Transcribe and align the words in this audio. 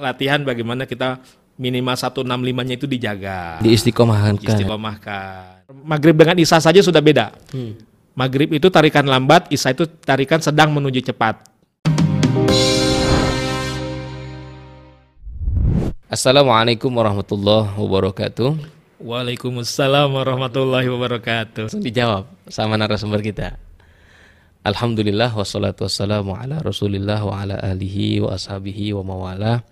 latihan 0.00 0.40
bagaimana 0.44 0.84
kita 0.84 1.20
minimal 1.56 1.96
165-nya 1.96 2.74
itu 2.76 2.84
dijaga. 2.84 3.60
Diistiqomahkan. 3.64 4.40
Istiqomahkan. 4.44 5.68
Maghrib 5.82 6.16
dengan 6.16 6.36
Isya 6.36 6.60
saja 6.60 6.80
sudah 6.84 7.00
beda. 7.00 7.32
Maghrib 8.16 8.52
itu 8.52 8.68
tarikan 8.68 9.04
lambat, 9.04 9.48
Isya 9.52 9.72
itu 9.72 9.88
tarikan 10.04 10.40
sedang 10.40 10.72
menuju 10.72 11.04
cepat. 11.04 11.40
Assalamualaikum 16.06 16.88
warahmatullahi 16.94 17.76
wabarakatuh. 17.76 18.56
Waalaikumsalam 18.96 20.08
warahmatullahi 20.16 20.88
wabarakatuh. 20.88 21.68
Langsung 21.68 21.84
dijawab 21.84 22.24
sama 22.48 22.80
narasumber 22.80 23.20
kita. 23.20 23.60
Alhamdulillah 24.64 25.30
wassalatu 25.36 25.84
wassalamu 25.84 26.32
ala 26.34 26.58
rasulillah 26.64 27.20
wa 27.20 27.38
ala 27.38 27.60
alihi 27.60 28.24
wa 28.24 28.32
ashabihi 28.34 28.96
wa 28.96 29.02
mawala. 29.04 29.66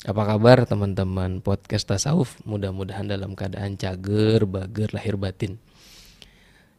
Apa 0.00 0.24
kabar 0.24 0.64
teman-teman 0.64 1.44
podcast 1.44 1.84
tasawuf? 1.84 2.40
Mudah-mudahan 2.48 3.04
dalam 3.04 3.36
keadaan 3.36 3.76
cager, 3.76 4.48
bager, 4.48 4.88
lahir 4.96 5.20
batin. 5.20 5.60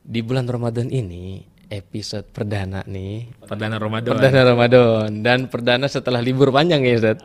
Di 0.02 0.26
bulan 0.26 0.50
Ramadan 0.50 0.90
ini 0.90 1.46
episode 1.70 2.26
perdana 2.34 2.82
nih 2.90 3.30
Perdana 3.46 3.78
Ramadan. 3.78 4.10
Perdana 4.18 4.42
Ramadan 4.42 5.22
dan 5.22 5.40
perdana 5.54 5.86
setelah 5.86 6.18
libur 6.18 6.50
panjang 6.50 6.82
ya 6.82 6.98
Ustaz. 6.98 7.22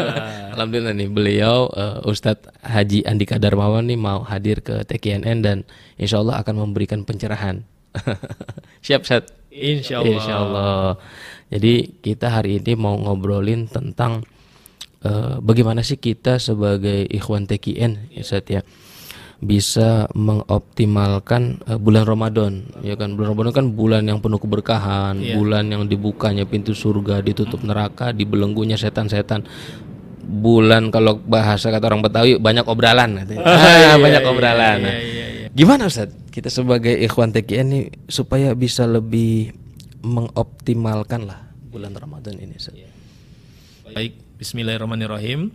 Alhamdulillah 0.56 0.96
nih 0.96 1.12
beliau 1.12 1.68
uh, 1.76 2.00
Ustadz 2.08 2.48
Haji 2.64 3.04
Andika 3.04 3.36
Darmawan 3.36 3.84
nih 3.84 4.00
mau 4.00 4.24
hadir 4.24 4.64
ke 4.64 4.80
TKNN 4.88 5.44
dan 5.44 5.68
insya 6.00 6.24
Allah 6.24 6.40
akan 6.40 6.56
memberikan 6.64 7.04
pencerahan. 7.04 7.68
Siap 8.86 9.04
Ustaz? 9.04 9.28
Insya 9.52 10.00
Allah. 10.00 10.08
Insya 10.08 10.34
Allah. 10.40 10.88
Jadi 11.52 12.00
kita 12.00 12.32
hari 12.32 12.64
ini 12.64 12.72
mau 12.80 12.96
ngobrolin 12.96 13.68
tentang 13.68 14.24
uh, 15.04 15.38
bagaimana 15.38 15.84
sih 15.84 16.00
kita 16.00 16.40
sebagai 16.40 17.06
ikhwan 17.06 17.46
TKN 17.46 18.10
ya 18.10 18.22
Ustaz 18.24 18.48
ya 18.48 18.64
bisa 19.44 20.08
mengoptimalkan 20.16 21.60
uh, 21.68 21.76
bulan 21.76 22.08
Ramadan? 22.08 22.52
Ya 22.80 22.96
kan 22.96 23.12
bulan 23.14 23.36
Ramadan 23.36 23.52
kan 23.52 23.66
bulan 23.76 24.02
yang 24.08 24.18
penuh 24.24 24.40
keberkahan 24.40 25.20
bulan 25.36 25.68
yang 25.68 25.84
dibukanya 25.84 26.48
pintu 26.48 26.72
surga 26.72 27.20
ditutup 27.20 27.60
neraka 27.60 28.10
dibelenggunya 28.16 28.80
setan-setan. 28.80 29.44
Bulan 30.24 30.88
kalau 30.88 31.20
bahasa 31.20 31.68
kata 31.68 31.84
orang 31.84 32.00
Betawi 32.00 32.40
banyak 32.40 32.64
obralan 32.64 33.20
katanya. 33.20 33.44
Ah, 33.92 33.96
banyak 34.00 34.24
obralan. 34.24 34.78
Nah, 34.80 34.96
gimana 35.52 35.92
Ustaz 35.92 36.08
kita 36.32 36.48
sebagai 36.48 36.96
ikhwan 36.96 37.30
TKN 37.30 37.68
ini 37.68 37.80
supaya 38.08 38.56
bisa 38.56 38.88
lebih 38.88 39.52
mengoptimalkan 40.00 41.28
lah 41.28 41.44
bulan 41.68 41.92
Ramadan 41.92 42.40
ini 42.40 42.56
Ustaz. 42.56 42.72
Baik, 43.84 44.23
bismillahirrahmanirrahim. 44.34 45.54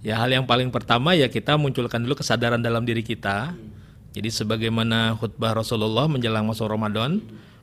Ya 0.00 0.16
hal 0.16 0.32
yang 0.32 0.48
paling 0.48 0.72
pertama 0.72 1.12
ya 1.12 1.28
kita 1.28 1.60
munculkan 1.60 2.00
dulu 2.00 2.16
kesadaran 2.16 2.60
dalam 2.60 2.88
diri 2.88 3.04
kita. 3.04 3.52
Jadi 4.16 4.32
sebagaimana 4.32 5.14
khutbah 5.20 5.52
Rasulullah 5.52 6.08
menjelang 6.08 6.48
masuk 6.48 6.66
Ramadan 6.66 7.20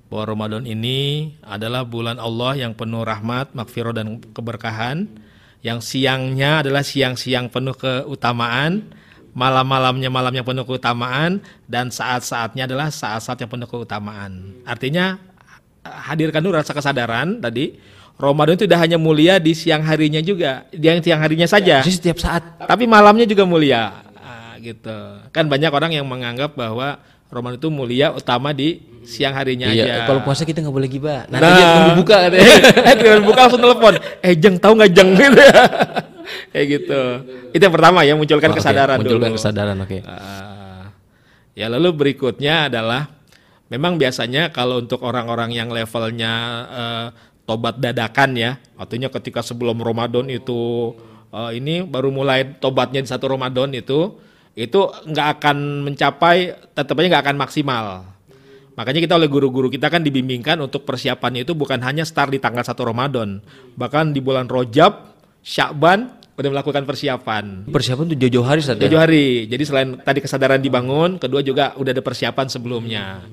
bahwa 0.08 0.24
Ramadan 0.30 0.64
ini 0.64 1.34
adalah 1.44 1.84
bulan 1.84 2.22
Allah 2.22 2.56
yang 2.56 2.78
penuh 2.78 3.02
rahmat, 3.04 3.52
makfirah 3.58 3.92
dan 3.92 4.22
keberkahan. 4.32 5.10
Yang 5.66 5.98
siangnya 5.98 6.62
adalah 6.62 6.86
siang-siang 6.86 7.50
penuh 7.50 7.74
keutamaan, 7.74 8.94
malam-malamnya 9.34 10.14
malam 10.14 10.32
yang 10.38 10.46
penuh 10.46 10.64
keutamaan 10.64 11.42
dan 11.66 11.90
saat-saatnya 11.90 12.70
adalah 12.70 12.94
saat-saat 12.94 13.42
yang 13.42 13.50
penuh 13.50 13.66
keutamaan. 13.66 14.62
Artinya 14.64 15.18
hadirkan 15.82 16.46
dulu 16.46 16.62
rasa 16.62 16.78
kesadaran 16.78 17.42
tadi 17.42 17.97
Ramadan 18.18 18.58
itu 18.58 18.66
tidak 18.66 18.82
hanya 18.82 18.98
mulia 18.98 19.38
di 19.38 19.54
siang 19.54 19.86
harinya 19.86 20.18
juga, 20.20 20.66
yang 20.74 20.98
siang 21.06 21.22
harinya 21.22 21.46
saja. 21.46 21.86
Jadi 21.86 21.94
setiap 21.94 22.18
saat 22.18 22.42
Tapi 22.58 22.90
malamnya 22.90 23.30
juga 23.30 23.46
mulia. 23.46 24.02
Ah, 24.18 24.58
gitu. 24.58 25.22
Kan 25.30 25.46
banyak 25.46 25.70
orang 25.70 25.94
yang 25.94 26.06
menganggap 26.10 26.58
bahwa 26.58 26.98
Ramadan 27.30 27.62
itu 27.62 27.70
mulia 27.70 28.10
utama 28.10 28.58
di 28.58 28.82
siang 29.06 29.38
harinya 29.38 29.70
iya, 29.70 30.04
aja. 30.04 30.10
kalau 30.10 30.26
puasa 30.26 30.44
kita 30.44 30.66
nggak 30.66 30.74
boleh 30.74 30.90
gibah. 30.90 31.30
Nanti 31.30 31.46
Nah. 31.46 31.54
dia 31.56 31.68
tunggu 31.78 31.94
buka 32.02 32.16
katanya. 32.26 32.54
eh 32.90 33.22
buka 33.22 33.40
langsung 33.46 33.62
telepon. 33.62 33.94
Eh 34.20 34.34
jeng 34.36 34.56
tahu 34.58 34.74
nggak 34.82 34.92
jeng 34.92 35.10
gitu 35.22 35.38
ya. 35.40 35.64
Kayak 36.52 36.66
gitu. 36.74 37.02
Itu 37.54 37.62
yang 37.64 37.76
pertama 37.76 38.00
ya 38.04 38.14
munculkan 38.18 38.50
Oh, 38.52 38.56
kesadaran 38.58 38.98
Munculkan 39.00 39.30
dulu. 39.32 39.38
kesadaran, 39.38 39.78
oke. 39.80 39.98
Ah, 40.04 40.90
ya 41.54 41.70
lalu 41.70 41.94
berikutnya 41.94 42.68
adalah 42.68 43.14
memang 43.70 43.96
biasanya 43.96 44.50
kalau 44.50 44.82
untuk 44.82 45.06
orang-orang 45.06 45.54
yang 45.54 45.70
levelnya 45.70 46.34
eh, 46.68 47.08
tobat 47.48 47.80
dadakan 47.80 48.36
ya, 48.36 48.60
artinya 48.76 49.08
ketika 49.08 49.40
sebelum 49.40 49.80
Ramadan 49.80 50.28
itu 50.28 50.92
eh, 51.32 51.52
ini 51.56 51.88
baru 51.88 52.12
mulai 52.12 52.60
tobatnya 52.60 53.00
di 53.00 53.08
satu 53.08 53.32
Ramadan 53.32 53.72
itu 53.72 54.20
itu 54.58 54.80
nggak 54.90 55.28
akan 55.40 55.88
mencapai 55.88 56.52
tetap 56.76 56.94
aja 57.00 57.08
nggak 57.08 57.24
akan 57.24 57.38
maksimal. 57.40 57.86
Makanya 58.78 59.02
kita 59.02 59.18
oleh 59.18 59.26
guru-guru 59.26 59.74
kita 59.74 59.90
kan 59.90 60.06
dibimbingkan 60.06 60.62
untuk 60.62 60.86
persiapannya 60.86 61.42
itu 61.48 61.58
bukan 61.58 61.82
hanya 61.82 62.06
start 62.06 62.30
di 62.30 62.38
tanggal 62.38 62.62
1 62.62 62.78
Ramadan, 62.78 63.42
bahkan 63.74 64.14
di 64.14 64.22
bulan 64.22 64.46
Rojab, 64.46 65.18
Syakban 65.42 66.14
udah 66.38 66.50
melakukan 66.54 66.86
persiapan. 66.86 67.66
Persiapan 67.74 68.14
tuh 68.14 68.18
jauh-jauh 68.22 68.46
hari 68.46 68.62
Ustaz, 68.62 68.78
ya? 68.78 68.86
Jauh 68.86 69.02
hari. 69.02 69.50
Jadi 69.50 69.64
selain 69.66 69.98
tadi 69.98 70.22
kesadaran 70.22 70.62
dibangun, 70.62 71.18
kedua 71.18 71.42
juga 71.42 71.74
udah 71.74 71.90
ada 71.90 72.04
persiapan 72.06 72.46
sebelumnya. 72.46 73.26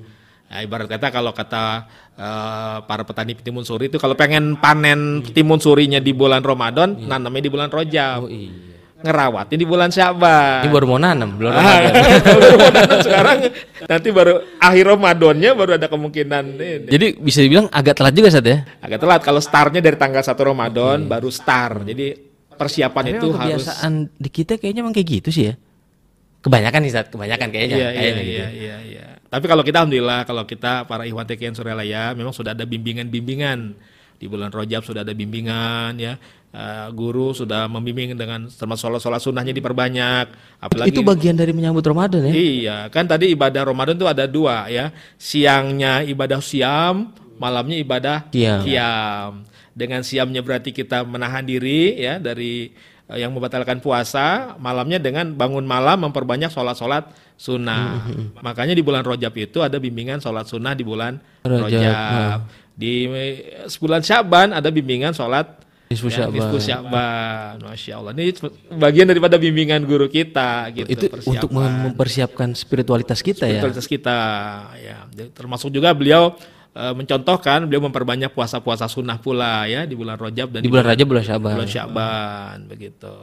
Nah, 0.45 0.61
ibarat 0.61 0.87
kata 0.87 1.09
kalau 1.09 1.33
kata 1.33 1.89
eh, 2.15 2.77
para 2.85 3.03
petani 3.03 3.33
timun 3.35 3.65
suri 3.65 3.89
itu 3.89 3.97
kalau 3.97 4.13
pengen 4.13 4.55
panen 4.55 5.25
timun 5.33 5.57
surinya 5.57 5.97
di 5.97 6.13
bulan 6.13 6.39
Ramadan, 6.39 6.95
nanamnya 6.95 7.43
di 7.43 7.51
bulan 7.51 7.67
Rojab. 7.67 8.23
Oh 8.23 8.29
iya. 8.29 8.73
Ngerawatin 8.95 9.57
di 9.59 9.67
bulan 9.67 9.93
Syaban. 9.93 10.65
Ini 10.65 10.71
baru 10.71 10.85
mau 10.89 10.97
nanam, 10.97 11.37
belum 11.37 11.51
Ah, 11.53 11.93
baru 12.25 12.57
mau 12.57 12.71
nanam 12.73 12.97
sekarang 13.05 13.37
nanti 13.85 14.09
baru 14.09 14.33
akhir 14.57 14.85
Ramadannya 14.87 15.51
baru 15.53 15.71
ada 15.77 15.87
kemungkinan 15.91 16.43
ini. 16.57 16.89
Jadi 16.89 17.05
bisa 17.19 17.39
dibilang 17.45 17.69
agak 17.69 18.01
telat 18.01 18.13
juga 18.17 18.33
Ustaz 18.33 18.47
ya? 18.47 18.65
Agak 18.81 18.99
telat 19.03 19.21
kalau 19.21 19.41
startnya 19.43 19.81
dari 19.83 19.97
tanggal 19.99 20.25
1 20.25 20.33
Ramadan 20.41 21.05
baru 21.05 21.29
start. 21.29 21.85
Jadi 21.85 22.17
persiapan 22.55 23.03
Tapi 23.03 23.13
itu 23.13 23.27
harus 23.35 23.61
kebiasaan 23.67 23.93
di 24.15 24.29
kita 24.31 24.53
kayaknya 24.57 24.81
emang 24.81 24.95
kayak 24.95 25.07
gitu 25.21 25.29
sih 25.29 25.43
ya. 25.51 25.53
Kebanyakan 26.41 26.79
nih 26.81 26.89
Ustaz, 26.93 27.05
kebanyakan 27.11 27.47
kayaknya. 27.51 27.75
Iya, 27.77 27.89
iya, 27.89 27.99
kayaknya 27.99 28.23
gitu. 28.23 28.31
iya, 28.33 28.47
iya, 28.49 28.77
iya. 28.85 29.05
Tapi 29.35 29.51
kalau 29.51 29.67
kita 29.67 29.83
alhamdulillah 29.83 30.23
kalau 30.23 30.47
kita 30.47 30.87
para 30.87 31.03
Ikhwan 31.03 31.27
TKN 31.27 31.59
Suralaya 31.59 32.15
memang 32.15 32.31
sudah 32.31 32.55
ada 32.55 32.63
bimbingan-bimbingan 32.63 33.75
di 34.15 34.31
bulan 34.31 34.47
Rojab 34.47 34.87
sudah 34.87 35.03
ada 35.03 35.11
bimbingan 35.11 35.99
ya. 35.99 36.15
Eh, 36.55 36.87
guru 36.95 37.35
sudah 37.35 37.67
membimbing 37.67 38.15
dengan 38.15 38.47
termasuk 38.47 38.87
sholat-sholat 38.87 39.19
sunnahnya 39.19 39.51
diperbanyak. 39.51 40.55
Apalagi 40.63 40.87
Itu 40.87 41.03
bagian 41.03 41.35
dari 41.35 41.51
menyambut 41.51 41.83
Ramadan 41.83 42.31
ya? 42.31 42.31
Iya, 42.31 42.77
kan 42.87 43.03
tadi 43.11 43.35
ibadah 43.35 43.67
Ramadan 43.67 43.99
itu 43.99 44.07
ada 44.07 44.23
dua 44.23 44.71
ya. 44.71 44.95
Siangnya 45.19 46.07
ibadah 46.07 46.39
siam, 46.39 47.11
malamnya 47.35 47.75
ibadah 47.75 48.31
Qiyam. 48.31 48.63
qiyam. 48.63 49.31
Dengan 49.75 50.07
siamnya 50.07 50.39
berarti 50.39 50.71
kita 50.71 51.03
menahan 51.03 51.43
diri 51.43 51.99
ya 51.99 52.23
dari 52.23 52.71
eh, 53.11 53.17
yang 53.19 53.35
membatalkan 53.35 53.83
puasa, 53.83 54.55
malamnya 54.55 55.03
dengan 55.03 55.35
bangun 55.35 55.67
malam 55.67 56.07
memperbanyak 56.07 56.55
sholat-sholat 56.55 57.11
sunnah. 57.35 58.07
Makanya 58.39 58.71
di 58.71 58.81
bulan 58.81 59.03
Rojab 59.03 59.31
itu 59.35 59.59
ada 59.59 59.75
bimbingan 59.75 60.19
sholat 60.19 60.47
sunnah 60.47 60.71
di 60.71 60.83
bulan 60.83 61.19
Rajab, 61.43 61.67
Rojab. 61.67 62.39
Di 62.75 63.07
eh, 63.07 63.33
sebulan 63.67 64.01
Syaban 64.01 64.51
ada 64.51 64.67
bimbingan 64.67 65.11
sholat 65.11 65.63
Nisfu 65.85 66.09
ya, 66.09 66.25
Sya'ban. 66.25 66.33
nisfu 66.33 66.57
Sya'ban. 66.57 67.53
Masya 67.61 67.93
Allah. 68.01 68.11
Ini 68.17 68.33
bagian 68.73 69.05
daripada 69.05 69.37
bimbingan 69.37 69.85
guru 69.85 70.09
kita 70.09 70.73
gitu. 70.73 70.89
Itu 70.89 71.05
untuk 71.29 71.53
persiapan 71.53 71.61
mem- 71.61 71.81
mempersiapkan 71.93 72.49
spiritualitas 72.57 73.21
kita 73.21 73.45
ya. 73.45 73.61
spiritualitas 73.61 73.85
kita 73.85 74.17
ya 74.81 74.97
termasuk 75.29 75.69
juga 75.69 75.93
beliau 75.93 76.33
eh, 76.73 76.89
mencontohkan 76.89 77.69
beliau 77.69 77.85
memperbanyak 77.85 78.33
puasa-puasa 78.33 78.89
sunnah 78.89 79.21
pula 79.21 79.69
ya 79.69 79.85
di 79.85 79.93
bulan 79.93 80.17
Rojab 80.17 80.57
dan 80.57 80.65
Di 80.65 80.69
bulan 80.73 80.89
Rajab 80.89 81.05
bulan 81.05 81.23
Syaban. 81.23 81.53
bulan 81.53 81.69
Sya'ban 81.69 82.57
begitu 82.65 83.15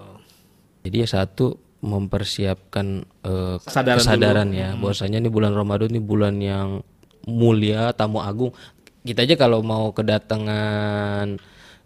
Jadi 0.86 0.96
ya 1.02 1.08
satu 1.10 1.58
mempersiapkan 1.82 2.86
eh, 3.20 3.56
Kesadaran 3.58 3.98
kesadaran, 3.98 4.48
ya 4.50 4.78
bahwasanya 4.78 5.18
ini 5.18 5.28
bulan 5.28 5.52
Ramadan 5.52 5.90
ini 5.90 6.00
bulan 6.00 6.38
yang 6.38 6.80
mulia, 7.26 7.90
tamu 7.92 8.18
agung. 8.18 8.54
Kita 9.02 9.26
aja 9.26 9.34
kalau 9.34 9.60
mau 9.60 9.90
kedatangan 9.90 11.26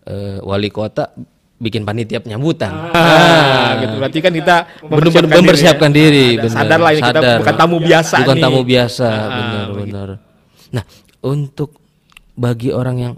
eh, 0.05 0.39
wali 0.41 0.69
kota 0.69 1.17
bikin 1.57 1.83
panitia 1.83 2.21
penyambutan. 2.21 2.93
ah, 2.93 3.81
gitu 3.81 3.97
berarti 3.97 4.19
kan 4.21 4.29
kita 4.31 4.57
Benar-benar 4.85 5.41
mempersiapkan 5.41 5.89
diri, 5.89 6.37
diri, 6.37 6.37
ya. 6.37 6.45
benar. 6.45 6.57
sadar 6.61 6.79
lah 6.79 6.91
ini 6.93 7.01
kita 7.01 7.17
Sadar. 7.17 7.37
bukan 7.41 7.55
tamu 7.57 7.77
biasa 7.81 8.15
Bukan 8.21 8.37
nih. 8.37 8.45
tamu 8.45 8.61
biasa, 8.63 9.09
Ah, 9.09 9.29
benar 9.33 9.67
benar. 9.73 10.09
Nah, 10.69 10.85
untuk 11.25 11.71
bagi 12.37 12.69
orang 12.69 12.97
yang 13.01 13.15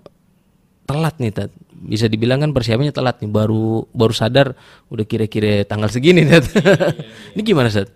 telat 0.87 1.19
nih, 1.19 1.35
Tat. 1.35 1.51
Bisa 1.79 2.11
dibilang 2.11 2.43
kan 2.43 2.51
persiapannya 2.51 2.91
telat 2.91 3.23
nih, 3.23 3.31
baru 3.31 3.87
baru 3.91 4.11
sadar 4.11 4.59
udah 4.91 5.05
kira-kira 5.05 5.63
tanggal 5.63 5.87
segini, 5.87 6.27
Tat. 6.27 6.43
Ini 7.39 7.43
gimana, 7.43 7.71
Tat? 7.71 7.89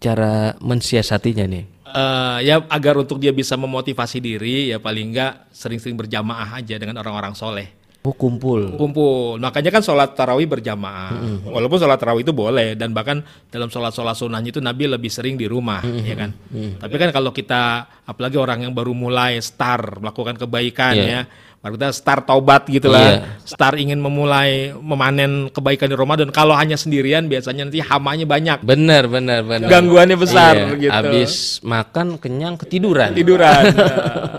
Cara 0.00 0.56
mensiasatinya 0.58 1.44
nih. 1.44 1.64
Eh, 1.86 2.38
ya 2.44 2.60
agar 2.66 2.96
untuk 2.96 3.16
dia 3.16 3.30
bisa 3.30 3.54
memotivasi 3.54 4.18
diri 4.18 4.68
ya 4.68 4.76
paling 4.76 5.14
enggak 5.14 5.48
sering-sering 5.48 5.94
berjamaah 5.94 6.58
aja 6.58 6.76
dengan 6.76 6.98
orang-orang 6.98 7.32
soleh 7.32 7.68
Oh, 8.06 8.14
kumpul. 8.14 8.78
kumpul. 8.78 9.34
Makanya 9.42 9.74
kan 9.74 9.82
sholat 9.82 10.14
tarawih 10.14 10.46
berjamaah. 10.46 11.42
Walaupun 11.42 11.74
sholat 11.74 11.98
tarawih 11.98 12.22
itu 12.22 12.30
boleh 12.30 12.78
dan 12.78 12.94
bahkan 12.94 13.18
dalam 13.50 13.66
sholat-sholat 13.66 14.14
sunnahnya 14.14 14.54
itu 14.54 14.62
Nabi 14.62 14.86
lebih 14.86 15.10
sering 15.10 15.34
di 15.34 15.50
rumah, 15.50 15.82
ya 15.82 16.14
kan. 16.14 16.30
Tapi 16.78 16.94
kan 17.02 17.10
kalau 17.10 17.34
kita 17.34 17.82
apalagi 18.06 18.38
orang 18.38 18.62
yang 18.62 18.70
baru 18.70 18.94
mulai 18.94 19.42
start 19.42 19.98
melakukan 19.98 20.38
kebaikan 20.38 20.94
Iya. 20.94 21.02
ya, 21.02 21.20
kita 21.68 21.88
start 21.90 22.24
taubat 22.24 22.66
gitu 22.66 22.86
Iya. 22.86 22.94
lah, 22.94 23.08
start 23.40 23.76
ingin 23.76 23.96
memulai 23.96 24.70
memanen 24.72 25.48
kebaikan 25.48 25.86
di 25.86 25.94
Ramadan. 25.94 26.28
Kalau 26.28 26.52
hanya 26.52 26.74
sendirian 26.74 27.24
biasanya 27.24 27.64
nanti 27.64 27.78
hamanya 27.78 28.22
banyak, 28.22 28.58
Benar, 28.60 29.06
benar, 29.06 29.42
benar. 29.42 29.66
gangguannya 29.66 30.14
besar 30.14 30.54
Iya, 30.54 30.78
gitu. 30.78 30.92
Habis 30.92 31.32
makan 31.60 32.16
kenyang 32.16 32.54
ketiduran. 32.54 33.10
tiduran. 33.12 33.62
Nah, 33.66 33.96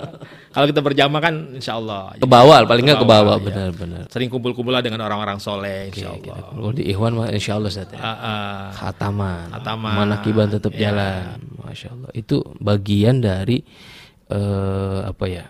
kalau 0.54 0.66
kita 0.66 0.80
berjamaah 0.80 1.22
kan 1.22 1.36
insya 1.54 1.76
Allah. 1.76 2.16
Ke 2.16 2.26
bawah, 2.26 2.64
paling 2.64 2.84
nggak 2.84 3.02
ke 3.02 3.08
bawah, 3.08 3.36
benar, 3.38 3.70
benar. 3.72 4.04
Sering 4.08 4.28
kumpul-kumpul 4.28 4.70
lah 4.70 4.82
dengan 4.82 5.02
orang-orang 5.02 5.38
soleh 5.38 5.90
insya 5.90 6.10
Allah. 6.10 6.50
Kalau 6.50 6.72
di 6.72 6.84
Ikhwan 6.86 7.14
mah 7.14 7.30
insya 7.30 7.56
Allah 7.56 7.68
Ustaz 7.68 7.90
ya. 7.90 7.98
Ah, 7.98 8.10
ah. 8.10 8.62
Khataman, 8.72 9.54
Khataman. 9.54 9.94
manakiban 9.96 10.48
tetap 10.48 10.72
Iya. 10.72 10.82
jalan, 10.90 11.24
masya 11.60 11.90
Allah. 11.92 12.10
Itu 12.12 12.42
bagian 12.58 13.20
dari 13.20 13.62
eh, 14.28 15.00
apa 15.04 15.26
ya? 15.26 15.48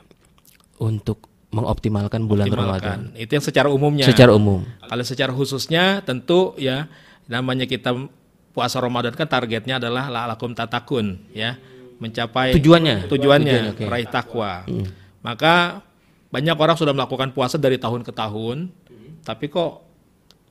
Untuk 0.77 1.25
mengoptimalkan 1.49 2.27
bulan 2.27 2.51
Ramadan. 2.51 2.99
Itu 3.15 3.39
yang 3.39 3.45
secara 3.45 3.67
umumnya. 3.71 4.03
secara 4.03 4.35
umum. 4.35 4.67
Kalau 4.83 5.03
secara 5.03 5.31
khususnya 5.31 6.03
tentu 6.03 6.51
ya 6.59 6.91
namanya 7.27 7.63
kita 7.63 7.95
puasa 8.51 8.81
Ramadan 8.81 9.13
kan 9.13 9.29
targetnya 9.29 9.77
adalah 9.77 10.09
la'alakum 10.09 10.51
tatakun 10.51 11.29
ya, 11.31 11.55
mencapai 12.01 12.51
Tujuannya? 12.57 13.05
tujuannya 13.07 13.53
Tujuan, 13.53 13.73
oke. 13.77 13.83
meraih 13.85 14.09
takwa. 14.09 14.65
Maka 15.21 15.85
banyak 16.27 16.57
orang 16.57 16.75
sudah 16.75 16.91
melakukan 16.91 17.31
puasa 17.31 17.55
dari 17.55 17.77
tahun 17.79 18.03
ke 18.03 18.11
tahun, 18.11 18.67
tapi 19.23 19.47
kok 19.47 19.85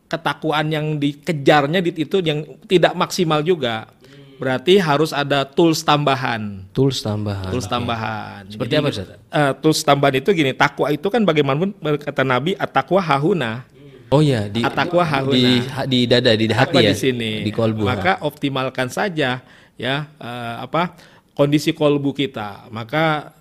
ketakwaan 0.06 0.70
yang 0.70 0.87
dikejarnya 0.96 1.82
di- 1.82 1.98
itu 1.98 2.22
yang 2.22 2.46
tidak 2.64 2.94
maksimal 2.94 3.43
juga. 3.43 3.90
Berarti 4.36 4.76
harus 4.76 5.16
ada 5.16 5.48
tools 5.48 5.80
tambahan. 5.80 6.68
Tools 6.76 7.00
tambahan. 7.00 7.48
Tools 7.48 7.64
tambahan. 7.64 8.44
Seperti 8.52 8.72
Jadi, 8.76 8.82
apa, 8.84 8.88
Ustaz? 8.92 9.08
eh, 9.16 9.52
tools 9.64 9.80
tambahan 9.80 10.14
itu 10.20 10.28
gini, 10.36 10.52
takwa 10.52 10.92
itu 10.92 11.08
kan 11.08 11.24
bagaimanapun 11.24 11.72
kata 12.04 12.22
Nabi, 12.22 12.52
at-taqwa 12.60 13.00
hahuna. 13.00 13.64
Oh 14.12 14.22
ya, 14.22 14.46
di 14.46 14.62
At-taqwa 14.62 15.02
hahuna. 15.02 15.34
di 15.34 15.44
di 15.90 16.00
dada, 16.06 16.30
di 16.36 16.46
hati 16.46 16.78
ya. 16.78 16.92
di 16.92 16.96
sini. 16.96 17.42
Di 17.42 17.50
kolbu. 17.50 17.82
Maka 17.88 18.22
optimalkan 18.22 18.86
saja 18.86 19.42
ya 19.74 19.96
eh, 20.06 20.54
apa 20.62 20.94
kondisi 21.34 21.74
kolbu 21.74 22.14
kita. 22.14 22.70
Maka 22.70 23.34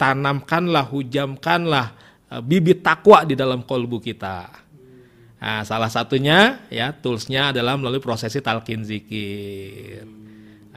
tanamkanlah, 0.00 0.88
hujamkanlah 0.88 1.86
eh, 2.32 2.42
bibit 2.42 2.82
takwa 2.82 3.22
di 3.22 3.38
dalam 3.38 3.62
kolbu 3.62 4.02
kita. 4.02 4.50
Nah, 5.40 5.64
salah 5.64 5.88
satunya 5.88 6.68
ya 6.68 6.92
toolsnya 6.92 7.54
adalah 7.54 7.78
melalui 7.80 8.02
prosesi 8.02 8.42
talqin 8.44 8.84
zikir. 8.84 10.19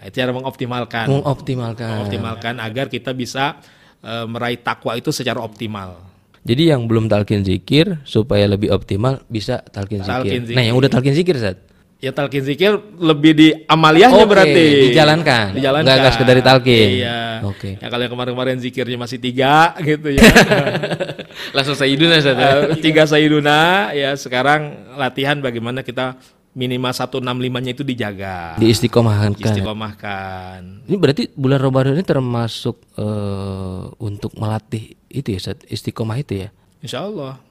Nah, 0.04 0.12
itu 0.12 0.20
cara 0.20 0.36
mengoptimalkan, 0.36 1.08
mengoptimalkan. 1.08 1.88
mengoptimalkan 1.96 2.60
agar 2.60 2.92
kita 2.92 3.16
bisa 3.16 3.56
eh, 4.04 4.28
meraih 4.28 4.60
takwa 4.60 5.00
itu 5.00 5.16
secara 5.16 5.40
optimal. 5.40 5.96
Jadi 6.44 6.76
yang 6.76 6.84
belum 6.84 7.08
talqin 7.08 7.40
zikir 7.40 8.04
supaya 8.04 8.44
lebih 8.44 8.68
optimal 8.68 9.24
bisa 9.32 9.64
talqin 9.64 10.04
zikir. 10.04 10.12
Talqin 10.12 10.42
Nah, 10.52 10.60
yang 10.60 10.76
udah 10.76 10.92
talqin 10.92 11.16
zikir 11.16 11.40
Zat. 11.40 11.56
Ya 12.04 12.12
talqin 12.12 12.44
zikir 12.44 12.76
lebih 13.00 13.32
di 13.32 13.48
amaliyahnya 13.64 14.28
Oke, 14.28 14.32
berarti. 14.36 14.92
dijalankan. 14.92 15.56
Dijalankan. 15.56 15.88
Nggak- 15.88 16.00
nggak 16.04 16.14
sekedar 16.20 16.36
ditalkin. 16.36 16.88
Iya. 17.00 17.20
Oke. 17.48 17.80
Ya 17.80 17.88
kalau 17.88 18.04
yang 18.04 18.12
kemarin-kemarin 18.12 18.60
zikirnya 18.60 19.00
masih 19.00 19.24
tiga 19.24 19.72
gitu 19.88 20.12
ya. 20.12 20.20
Langsung 21.56 21.80
sayyiduna 21.80 22.20
Zat. 22.20 22.36
Eh, 22.36 22.84
tiga 22.84 23.08
sayiduna 23.08 23.92
ya 23.96 24.20
sekarang 24.20 24.76
latihan 25.00 25.40
bagaimana 25.40 25.80
kita 25.80 26.20
minimal 26.54 26.94
165-nya 26.94 27.72
itu 27.74 27.82
dijaga. 27.82 28.54
Diistiqomahkan. 28.62 29.34
Istiqomahkan. 29.42 30.86
Ini 30.86 30.98
berarti 31.02 31.24
bulan 31.34 31.60
Ramadan 31.60 31.98
ini 31.98 32.06
termasuk 32.06 32.78
eh, 32.94 33.84
untuk 33.98 34.38
melatih 34.38 34.94
itu 35.10 35.34
ya? 35.34 35.54
Istiqomah 35.66 36.18
itu 36.22 36.46
ya. 36.46 36.50
Insya 36.80 37.06
Allah. 37.06 37.42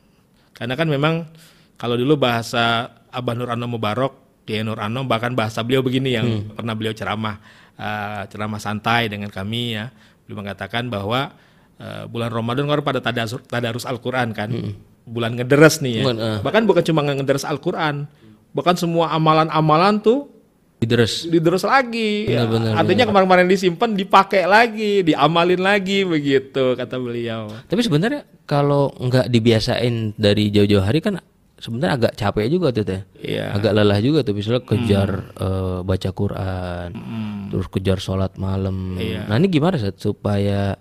Karena 0.55 0.79
kan 0.79 0.87
memang 0.87 1.27
kalau 1.75 1.99
dulu 1.99 2.15
bahasa 2.15 2.95
Abah 3.11 3.35
Nur 3.35 3.51
Anom 3.51 3.75
Mubarok, 3.75 4.45
Kiai 4.47 4.63
Nur 4.63 4.79
Anom 4.79 5.11
bahkan 5.11 5.35
bahasa 5.35 5.67
beliau 5.67 5.83
begini 5.83 6.15
yang 6.15 6.27
Hmm. 6.27 6.55
pernah 6.55 6.75
beliau 6.79 6.95
ceramah 6.95 7.43
eh, 7.75 8.23
ceramah 8.31 8.63
santai 8.63 9.11
dengan 9.11 9.35
kami 9.35 9.75
ya. 9.83 9.91
Beliau 10.25 10.47
mengatakan 10.47 10.87
bahwa 10.87 11.35
eh, 11.83 12.07
bulan 12.07 12.31
Ramadan 12.31 12.71
kan 12.71 12.87
pada 12.87 13.01
tadarus, 13.03 13.43
tadarus 13.51 13.83
Al-Qur'an 13.83 14.31
kan. 14.31 14.55
Bulan 15.03 15.35
ngederes 15.35 15.83
nih 15.83 15.99
ya. 15.99 16.03
Hmm. 16.07 16.07
Bukan, 16.07 16.17
eh. 16.23 16.39
Bahkan 16.47 16.63
bukan 16.71 16.83
cuma 16.87 17.01
ngederes 17.03 17.43
Al-Qur'an. 17.43 18.07
Bahkan 18.53 18.77
semua 18.77 19.13
amalan-amalan 19.13 20.01
tuh 20.01 20.29
Dideres. 20.83 21.31
diderus 21.31 21.63
lagi. 21.63 22.27
ya. 22.27 22.43
Benar, 22.43 22.75
Artinya 22.75 23.07
kemarin-kemarin 23.07 23.47
disimpan, 23.47 23.95
dipakai 23.95 24.51
lagi, 24.51 25.07
diamalin 25.07 25.63
lagi 25.63 26.03
begitu 26.03 26.75
kata 26.75 26.99
beliau. 26.99 27.47
Tapi 27.71 27.81
sebenarnya 27.87 28.27
kalau 28.51 28.91
nggak 28.99 29.31
dibiasain 29.31 30.19
dari 30.19 30.51
jauh-jauh 30.51 30.83
hari 30.83 30.99
kan 30.99 31.23
sebenarnya 31.63 31.95
agak 31.95 32.13
capek 32.19 32.51
juga 32.51 32.75
tuh 32.75 32.83
teh. 32.83 33.01
Iya. 33.23 33.55
Agak 33.55 33.73
lelah 33.79 34.03
juga 34.03 34.27
tuh 34.27 34.35
misalnya 34.35 34.67
kejar 34.67 35.11
eh, 35.39 35.79
baca 35.87 36.11
Quran, 36.11 36.89
terus 37.55 37.67
kejar 37.71 38.03
sholat 38.03 38.35
malam. 38.35 38.99
Nah 38.99 39.39
ini 39.39 39.47
gimana 39.47 39.79
Sat 39.79 40.03
supaya 40.03 40.75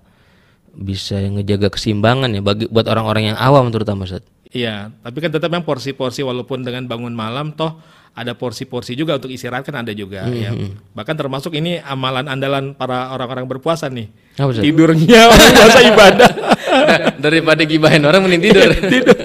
bisa 0.74 1.22
ngejaga 1.22 1.70
keseimbangan 1.70 2.32
ya 2.34 2.42
bagi 2.42 2.66
buat 2.72 2.90
orang-orang 2.90 3.32
yang 3.32 3.38
awam 3.38 3.70
terutama 3.70 4.10
Sat. 4.10 4.26
Iya, 4.52 4.92
tapi 5.00 5.18
kan 5.20 5.32
tetap 5.32 5.48
yang 5.48 5.64
porsi-porsi 5.64 6.22
walaupun 6.22 6.60
dengan 6.60 6.84
bangun 6.84 7.16
malam 7.16 7.56
toh 7.56 7.80
ada 8.12 8.36
porsi-porsi 8.36 8.92
juga 8.92 9.16
untuk 9.16 9.32
istirahat 9.32 9.64
kan 9.64 9.80
ada 9.80 9.96
juga 9.96 10.28
Hmm, 10.28 10.36
ya. 10.36 10.52
Bahkan 10.92 11.16
termasuk 11.16 11.56
ini 11.56 11.80
amalan 11.80 12.28
andalan 12.28 12.76
para 12.76 13.16
orang-orang 13.16 13.48
berpuasa 13.48 13.88
nih. 13.88 14.12
Apa? 14.36 14.60
Tidurnya 14.60 15.22
orang 15.32 15.52
puasa 15.56 15.80
ibadah. 15.82 16.30
Daripada 17.16 17.64
gibahin 17.64 18.04
orang 18.04 18.28
mending 18.28 18.52
tidur. 18.52 18.68
Tidur. 18.92 19.16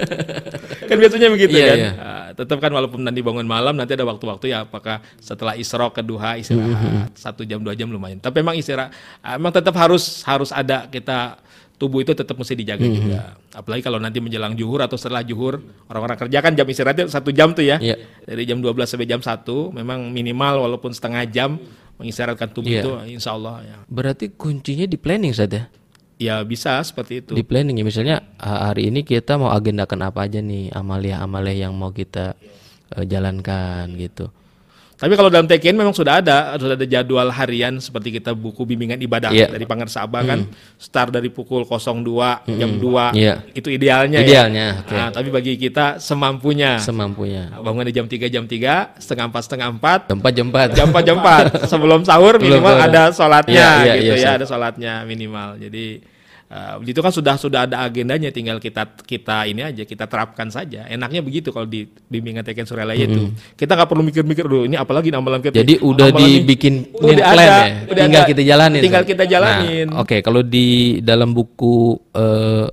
kan 0.87 0.95
biasanya 0.95 1.27
begitu 1.27 1.59
Iya, 1.59 1.67
kan. 1.67 1.75
iya. 1.77 1.91
Ah, 1.99 2.27
tetap 2.31 2.63
kan 2.63 2.71
walaupun 2.71 3.03
nanti 3.03 3.19
bangun 3.19 3.43
malam 3.43 3.75
nanti 3.75 3.91
ada 3.91 4.07
waktu-waktu 4.07 4.55
ya 4.55 4.63
apakah 4.63 5.03
setelah 5.19 5.59
isrok 5.59 5.99
kedua 5.99 6.39
Hmm, 6.39 6.39
istirahat 6.39 7.11
satu 7.11 7.43
jam 7.43 7.59
dua 7.59 7.75
jam 7.75 7.91
lumayan. 7.91 8.23
Tapi 8.23 8.39
memang 8.39 8.55
istirahat, 8.55 8.95
ah, 9.19 9.35
memang 9.35 9.51
tetap 9.51 9.75
harus 9.75 10.23
harus 10.23 10.55
ada 10.55 10.87
kita 10.87 11.35
tubuh 11.77 12.01
itu 12.01 12.11
tetap 12.11 12.33
mesti 12.33 12.53
dijaga 12.53 12.81
Hmm, 12.81 12.91
juga. 12.91 13.19
Apalagi 13.51 13.81
kalau 13.81 13.97
nanti 13.97 14.17
menjelang 14.17 14.53
juhur 14.53 14.81
atau 14.81 14.93
setelah 14.93 15.21
juhur 15.21 15.61
orang-orang 15.85 16.17
kerja 16.19 16.37
kan 16.39 16.51
jam 16.51 16.65
istirahatnya 16.65 17.05
satu 17.07 17.29
jam 17.29 17.53
tuh 17.53 17.63
ya. 17.63 17.77
Iya. 17.77 18.01
Dari 18.23 18.43
jam 18.43 18.57
12 18.57 18.73
sampai 18.83 19.05
jam 19.05 19.21
1 19.21 19.45
memang 19.71 20.09
minimal 20.09 20.63
walaupun 20.63 20.89
setengah 20.89 21.23
jam 21.27 21.61
mengistirahatkan 21.95 22.49
tubuh 22.51 22.67
Iya. 22.67 22.81
itu 22.81 22.91
insya 23.11 23.31
Allah 23.31 23.61
ya. 23.61 23.77
Berarti 23.85 24.29
kuncinya 24.31 24.83
di 24.83 24.97
planning 24.97 25.31
saja. 25.31 25.69
Ya 26.17 26.41
bisa 26.41 26.81
seperti 26.81 27.21
itu. 27.21 27.31
Di 27.31 27.41
planning 27.41 27.77
ya 27.77 27.85
misalnya 27.85 28.25
ha- 28.35 28.73
hari 28.73 28.89
ini 28.89 29.01
kita 29.01 29.37
mau 29.37 29.53
agendakan 29.53 30.01
apa 30.03 30.25
aja 30.25 30.41
nih 30.41 30.73
amalia-amalia 30.73 31.69
yang 31.69 31.77
mau 31.77 31.89
kita 31.89 32.33
eh, 32.89 33.05
jalankan 33.05 33.93
gitu. 33.93 34.33
Tapi 34.97 35.13
kalau 35.13 35.29
dalam 35.29 35.45
TKN 35.45 35.77
memang 35.77 35.93
sudah 35.93 36.17
ada, 36.17 36.57
sudah 36.57 36.73
ada 36.73 36.81
jadwal 36.83 37.29
harian 37.29 37.77
seperti 37.77 38.17
kita 38.17 38.33
buku 38.33 38.65
bimbingan 38.65 38.97
ibadah 38.97 39.29
Iya. 39.29 39.45
dari 39.47 39.61
Pangar 39.63 39.85
Sabah 39.87 40.25
kan, 40.25 40.49
start 40.75 41.13
dari 41.13 41.29
pukul 41.29 41.69
02 41.69 42.41
jam 42.49 42.81
2, 42.81 43.13
Iya. 43.13 43.45
itu 43.53 43.69
idealnya, 43.69 44.25
Idealnya, 44.25 44.65
ya. 44.73 44.81
oke. 44.81 44.95
Nah, 44.97 45.09
tapi 45.13 45.29
bagi 45.29 45.53
kita 45.53 46.01
semampunya, 46.01 46.81
Semampunya. 46.81 47.53
bangun 47.55 47.85
di 47.85 47.93
jam 47.93 48.09
3 48.09 48.25
jam 48.25 48.43
3, 48.43 48.97
setengah 48.97 49.29
4 49.29 49.41
setengah 49.45 49.67
4, 49.71 49.99
Tempat 50.09 50.31
jempat. 50.33 50.67
jam 50.73 50.89
4 50.89 51.03
jam 51.05 51.17
4 51.21 51.45
sebelum 51.71 52.01
sahur 52.01 52.41
minimal 52.41 52.73
ada 52.75 53.13
sholatnya 53.13 53.53
Iya, 53.53 53.69
iya, 53.85 53.93
gitu 54.01 54.13
iya, 54.13 54.17
ya, 54.17 54.25
Sat. 54.25 54.37
ada 54.41 54.45
sholatnya 54.49 54.93
minimal. 55.05 55.61
Jadi 55.61 55.85
eh, 56.47 56.75
itu 56.85 56.97
kan 56.97 57.09
sudah 57.09 57.35
sudah 57.35 57.63
ada 57.63 57.81
agendanya, 57.81 58.29
tinggal 58.29 58.57
kita 58.57 58.87
kita 58.97 59.43
ini 59.45 59.61
aja 59.61 59.83
kita 59.83 60.05
terapkan 60.05 60.47
saja. 60.47 60.83
Enaknya 60.85 61.19
begitu 61.19 61.49
kalau 61.49 61.63
di 61.63 61.83
bimbingan 62.07 62.41
Teken 62.41 62.63
Suralaya 62.63 62.99
itu 63.01 63.29
kita 63.53 63.73
nggak 63.73 63.85
perlu 63.85 64.03
mikir-mikir 64.03 64.43
dulu 64.43 64.63
ini 64.63 64.75
apalagi 64.75 65.11
amalan 65.11 65.39
kita. 65.39 65.55
Jadi 65.55 65.79
udah 65.79 66.07
Amalan 66.07 66.23
ini- 66.23 66.33
dibikin 66.39 66.73
Udah 66.93 67.15
plan 67.17 67.35
ada, 67.35 67.45
ya. 67.45 67.75
udah 67.85 68.03
Tinggal 68.03 68.23
ada. 68.23 68.29
kita 68.29 68.41
jalanin. 68.43 68.81
Tinggal 68.81 69.03
kita 69.03 69.23
jalanin. 69.23 69.85
Nah, 69.91 70.01
Oke, 70.01 70.17
kalau 70.19 70.41
di 70.41 70.67
dalam 70.99 71.31
buku 71.31 71.75
eh, 72.11 72.67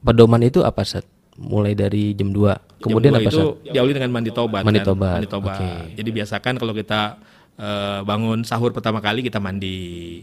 pedoman 0.00 0.40
itu 0.40 0.60
apa 0.60 0.82
Sat? 0.82 1.04
Mulai 1.36 1.72
dari 1.72 2.12
jam 2.12 2.32
2. 2.32 2.80
Kemudian 2.80 3.12
Jam 3.12 3.20
apa 3.20 3.28
dua 3.28 3.32
itu 3.34 3.40
Sat? 3.60 3.72
diawali 3.72 3.92
dengan 3.92 4.10
mandi 4.10 4.30
tobat. 4.30 4.62
Mandi 4.62 4.80
kan? 4.80 4.86
tobat, 4.86 5.12
Mandi 5.16 5.28
tobat. 5.28 5.56
oke. 5.56 5.70
Jadi 5.96 6.10
biasakan 6.10 6.54
kalau 6.56 6.72
kita 6.72 7.00
eh, 7.56 8.00
bangun 8.02 8.40
sahur 8.42 8.70
pertama 8.70 9.00
kali 9.00 9.20
kita 9.20 9.36
mandi. 9.36 10.20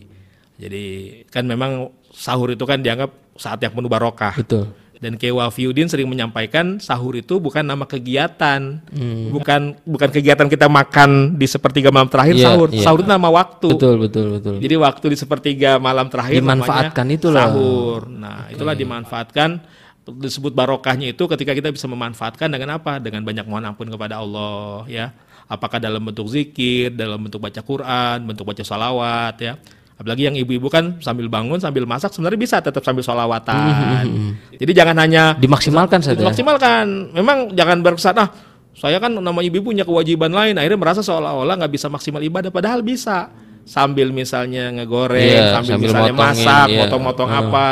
Jadi 0.63 0.85
kan 1.27 1.43
memang 1.43 1.91
sahur 2.09 2.47
itu 2.49 2.63
kan 2.63 2.79
dianggap 2.79 3.11
saat 3.35 3.59
yang 3.59 3.75
penuh 3.75 3.91
barokah. 3.91 4.31
Betul. 4.33 4.71
Dan 4.95 5.19
Kiai 5.19 5.35
Wafiuddin 5.35 5.91
sering 5.91 6.07
menyampaikan 6.07 6.79
sahur 6.79 7.19
itu 7.19 7.35
bukan 7.35 7.59
nama 7.59 7.83
kegiatan, 7.83 8.79
Hmm. 8.87 9.35
bukan 9.35 9.75
bukan 9.83 10.07
kegiatan 10.07 10.47
kita 10.47 10.71
makan 10.71 11.35
di 11.35 11.43
sepertiga 11.43 11.91
malam 11.91 12.07
terakhir 12.07 12.39
Iya, 12.39 12.45
sahur. 12.47 12.67
iya. 12.71 12.83
Sahur 12.87 13.03
itu 13.03 13.11
nama 13.11 13.27
waktu. 13.27 13.67
Betul, 13.67 13.95
betul, 13.99 14.25
betul. 14.39 14.55
Jadi 14.63 14.75
waktu 14.79 15.05
di 15.11 15.17
sepertiga 15.19 15.75
malam 15.75 16.07
terakhir 16.07 16.39
Dimanfaatkan 16.39 17.05
itulah. 17.11 17.51
sahur. 17.51 18.07
Nah, 18.07 18.47
itulah 18.47 18.71
dimanfaatkan 18.73 19.59
disebut 20.03 20.51
barokahnya 20.51 21.11
itu 21.11 21.23
ketika 21.27 21.51
kita 21.51 21.67
bisa 21.67 21.83
memanfaatkan 21.91 22.47
dengan 22.47 22.79
apa? 22.79 23.03
Dengan 23.03 23.27
banyak 23.27 23.43
mohon 23.43 23.67
ampun 23.67 23.91
kepada 23.91 24.23
Allah 24.23 24.87
ya. 24.87 25.11
Apakah 25.51 25.83
dalam 25.83 25.99
bentuk 25.99 26.31
zikir, 26.31 26.95
dalam 26.95 27.19
bentuk 27.19 27.43
baca 27.43 27.59
Quran, 27.59 28.23
bentuk 28.23 28.47
baca 28.47 28.63
salawat 28.63 29.35
ya. 29.37 29.59
Apalagi 30.03 30.27
yang 30.27 30.35
ibu-ibu 30.35 30.67
kan 30.67 30.99
sambil 30.99 31.31
bangun, 31.31 31.63
sambil 31.63 31.87
masak 31.87 32.11
sebenarnya 32.11 32.35
bisa 32.35 32.59
tetap 32.59 32.83
sambil 32.83 33.07
salawatan. 33.07 34.03
Jadi 34.51 34.71
jangan 34.75 34.99
hanya 34.99 35.31
Dimaksimalkan 35.39 36.03
saja. 36.03 36.19
maksimalkan. 36.27 37.15
Memang 37.15 37.55
jangan 37.55 37.79
berkesan 37.79 38.19
ah 38.19 38.27
saya 38.75 38.99
kan 38.99 39.15
nama 39.15 39.39
ibu 39.39 39.63
punya 39.63 39.87
kewajiban 39.87 40.27
lain. 40.27 40.59
Akhirnya 40.59 40.75
merasa 40.75 40.99
seolah-olah 40.99 41.55
nggak 41.55 41.71
bisa 41.71 41.87
maksimal 41.87 42.19
ibadah, 42.19 42.51
padahal 42.51 42.83
bisa. 42.83 43.31
Sambil 43.63 44.11
misalnya 44.11 44.75
ngegoreng, 44.75 45.23
Iya, 45.23 45.55
sambil, 45.55 45.79
sambil 45.79 45.87
misalnya 45.87 46.13
motongin, 46.19 46.35
masak, 46.43 46.67
iya. 46.67 46.79
motong-motong 46.83 47.29
apa, 47.31 47.67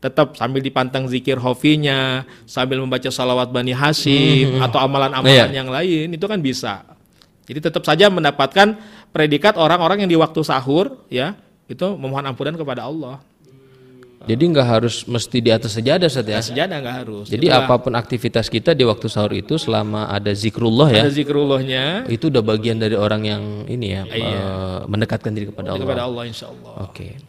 tetap 0.00 0.26
sambil 0.40 0.64
dipantang 0.64 1.04
zikir 1.04 1.36
hofinya, 1.36 2.24
sambil 2.48 2.80
membaca 2.80 3.12
salawat 3.12 3.52
Bani 3.52 3.76
Hashim 3.76 4.56
atau 4.64 4.80
amalan-amalan 4.80 5.52
Iya. 5.52 5.52
yang 5.52 5.68
lain 5.68 6.16
itu 6.16 6.24
kan 6.24 6.40
bisa. 6.40 6.88
Jadi 7.44 7.60
tetap 7.60 7.84
saja 7.84 8.08
mendapatkan 8.08 8.72
predikat 9.12 9.60
orang-orang 9.60 10.08
yang 10.08 10.10
di 10.10 10.16
waktu 10.16 10.40
sahur 10.40 11.04
ya 11.12 11.36
itu 11.68 11.86
memohon 11.96 12.24
ampunan 12.28 12.54
kepada 12.54 12.84
Allah. 12.84 13.20
Jadi 14.24 14.40
nggak 14.56 14.68
harus 14.68 15.04
mesti 15.04 15.36
di 15.44 15.52
atas 15.52 15.76
sejadah 15.76 16.08
Ustaz 16.08 16.24
ya. 16.24 16.40
Sejadah 16.40 16.80
nggak 16.80 16.96
harus. 17.04 17.26
Jadi 17.28 17.52
apa 17.52 17.76
pun 17.76 17.92
aktivitas 17.92 18.48
kita 18.48 18.72
di 18.72 18.80
waktu 18.88 19.04
sahur 19.04 19.36
itu 19.36 19.60
selama 19.60 20.08
ada 20.08 20.32
zikrullah 20.32 20.88
ya, 20.88 21.04
Ada 21.04 21.12
zikrullahnya 21.12 22.08
itu 22.08 22.32
udah 22.32 22.40
bagian 22.40 22.80
dari 22.80 22.96
orang 22.96 23.22
yang 23.28 23.42
ini 23.68 24.00
ya, 24.00 24.02
eh, 24.08 24.78
mendekatkan 24.88 25.28
diri 25.36 25.52
kepada 25.52 25.76
Allah. 25.76 25.84
kepada 25.84 26.02
Allah 26.08 26.24
insya 26.24 26.48
Allah. 26.48 26.88
Oke. 26.88 27.20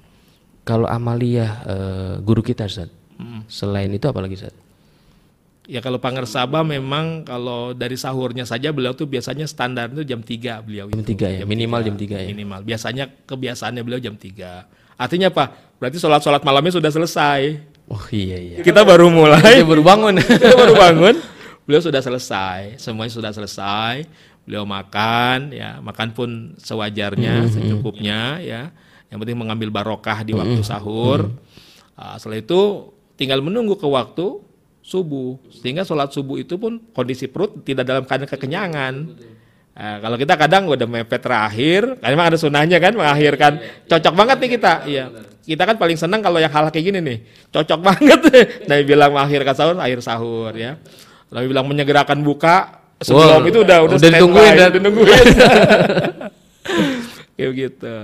Kalau 0.63 0.87
amaliyah 0.87 1.51
eh, 1.67 2.13
guru 2.23 2.39
kita 2.39 2.63
Ustaz. 2.63 2.87
Hmm. 3.19 3.43
Selain 3.51 3.91
itu 3.91 4.07
apa 4.07 4.23
lagi 4.23 4.39
Ustaz? 4.39 4.55
Ya 5.65 5.81
kalau 5.81 5.97
Pangersaba 5.97 6.61
memang 6.61 7.25
kalau 7.25 7.73
dari 7.73 7.97
sahurnya 7.97 8.45
saja 8.45 8.69
beliau 8.69 8.93
tuh 8.93 9.09
biasanya 9.09 9.49
standar 9.49 9.89
itu 9.89 10.05
jam 10.05 10.21
3 10.21 10.61
beliau 10.61 10.85
Jam 10.93 11.01
itu. 11.01 11.17
3 11.17 11.41
ya, 11.41 11.43
minimal 11.43 11.81
jam 11.81 11.95
3 11.97 12.21
ya. 12.21 12.29
Minimal. 12.29 12.61
Biasanya 12.61 13.09
kebiasaannya 13.25 13.81
beliau 13.81 13.97
jam 13.97 14.13
3. 14.13 14.69
Artinya 14.95 15.33
apa? 15.33 15.51
Berarti 15.81 15.97
sholat-sholat 15.97 16.45
malamnya 16.45 16.77
sudah 16.77 16.91
selesai. 16.93 17.41
Oh 17.89 18.05
iya 18.13 18.37
iya. 18.37 18.57
Kita 18.61 18.81
baru 18.85 19.09
mulai, 19.09 19.61
Dia 19.61 19.67
baru 19.67 19.81
bangun. 19.81 20.17
kita 20.41 20.55
baru 20.57 20.73
bangun, 20.73 21.15
beliau 21.65 21.81
sudah 21.81 22.01
selesai. 22.01 22.77
Semuanya 22.81 23.13
sudah 23.13 23.31
selesai. 23.33 24.05
Beliau 24.45 24.65
makan, 24.65 25.49
ya 25.49 25.81
makan 25.81 26.13
pun 26.13 26.29
sewajarnya, 26.61 27.49
secukupnya, 27.49 28.37
ya. 28.41 28.69
Yang 29.09 29.17
penting 29.25 29.37
mengambil 29.37 29.69
barokah 29.73 30.21
di 30.21 30.33
waktu 30.37 30.61
sahur. 30.61 31.33
Ah, 31.97 32.17
setelah 32.21 32.41
itu 32.41 32.91
tinggal 33.17 33.41
menunggu 33.41 33.77
ke 33.77 33.85
waktu 33.89 34.41
subuh, 34.85 35.41
sehingga 35.49 35.81
sholat 35.81 36.13
subuh 36.13 36.37
itu 36.37 36.61
pun 36.61 36.77
kondisi 36.93 37.25
perut 37.25 37.65
tidak 37.65 37.89
dalam 37.89 38.05
keadaan 38.05 38.29
kekenyangan. 38.29 38.93
Nah, 39.75 39.97
kalau 39.97 40.15
kita 40.15 40.37
kadang 40.37 40.69
udah 40.69 40.85
mepet 40.85 41.25
terakhir, 41.25 41.97
kan 41.97 42.09
memang 42.13 42.29
ada 42.29 42.37
sunahnya 42.37 42.77
kan 42.77 42.93
mengakhirkan. 42.93 43.53
Cocok 43.89 44.13
banget 44.13 44.37
nih 44.39 44.49
kita. 44.55 44.73
Iya. 44.85 45.05
Kita 45.41 45.63
kan 45.65 45.75
paling 45.81 45.97
senang 45.97 46.21
kalau 46.21 46.37
yang 46.37 46.53
hal 46.53 46.69
kayak 46.69 46.85
gini 46.85 46.99
nih. 47.01 47.17
Cocok 47.49 47.79
banget. 47.89 48.19
Nabi 48.69 48.83
bilang 48.85 49.11
mengakhirkan 49.11 49.53
sahur, 49.57 49.75
akhir 49.81 49.99
sahur 50.05 50.53
ya. 50.53 50.77
Nabi 51.33 51.45
bilang 51.49 51.65
menyegerakan 51.65 52.21
buka 52.21 52.85
sebelum 53.01 53.41
Wah, 53.41 53.49
itu 53.49 53.59
udah 53.65 53.77
udah, 53.89 53.97
udah 53.97 54.09
ditungguin 54.13 54.51
dan- 54.53 54.61
udah 54.61 54.69
ditungguin. 54.71 55.25
Kayak 57.35 57.51
gitu. 57.51 57.95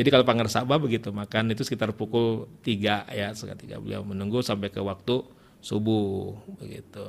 Jadi 0.00 0.08
kalau 0.08 0.24
Pangersaba 0.24 0.80
begitu 0.80 1.12
makan 1.12 1.52
itu 1.52 1.60
sekitar 1.60 1.92
pukul 1.92 2.48
3 2.64 3.04
ya, 3.12 3.28
sekitar 3.36 3.60
3 3.60 3.84
beliau 3.84 4.00
menunggu 4.00 4.40
sampai 4.40 4.72
ke 4.72 4.80
waktu 4.80 5.28
subuh 5.60 6.34
begitu. 6.58 7.06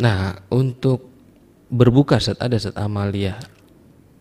Nah, 0.00 0.40
untuk 0.48 1.10
berbuka 1.70 2.18
saat 2.18 2.40
ada 2.40 2.56
saat 2.58 2.76
amaliyah. 2.76 3.38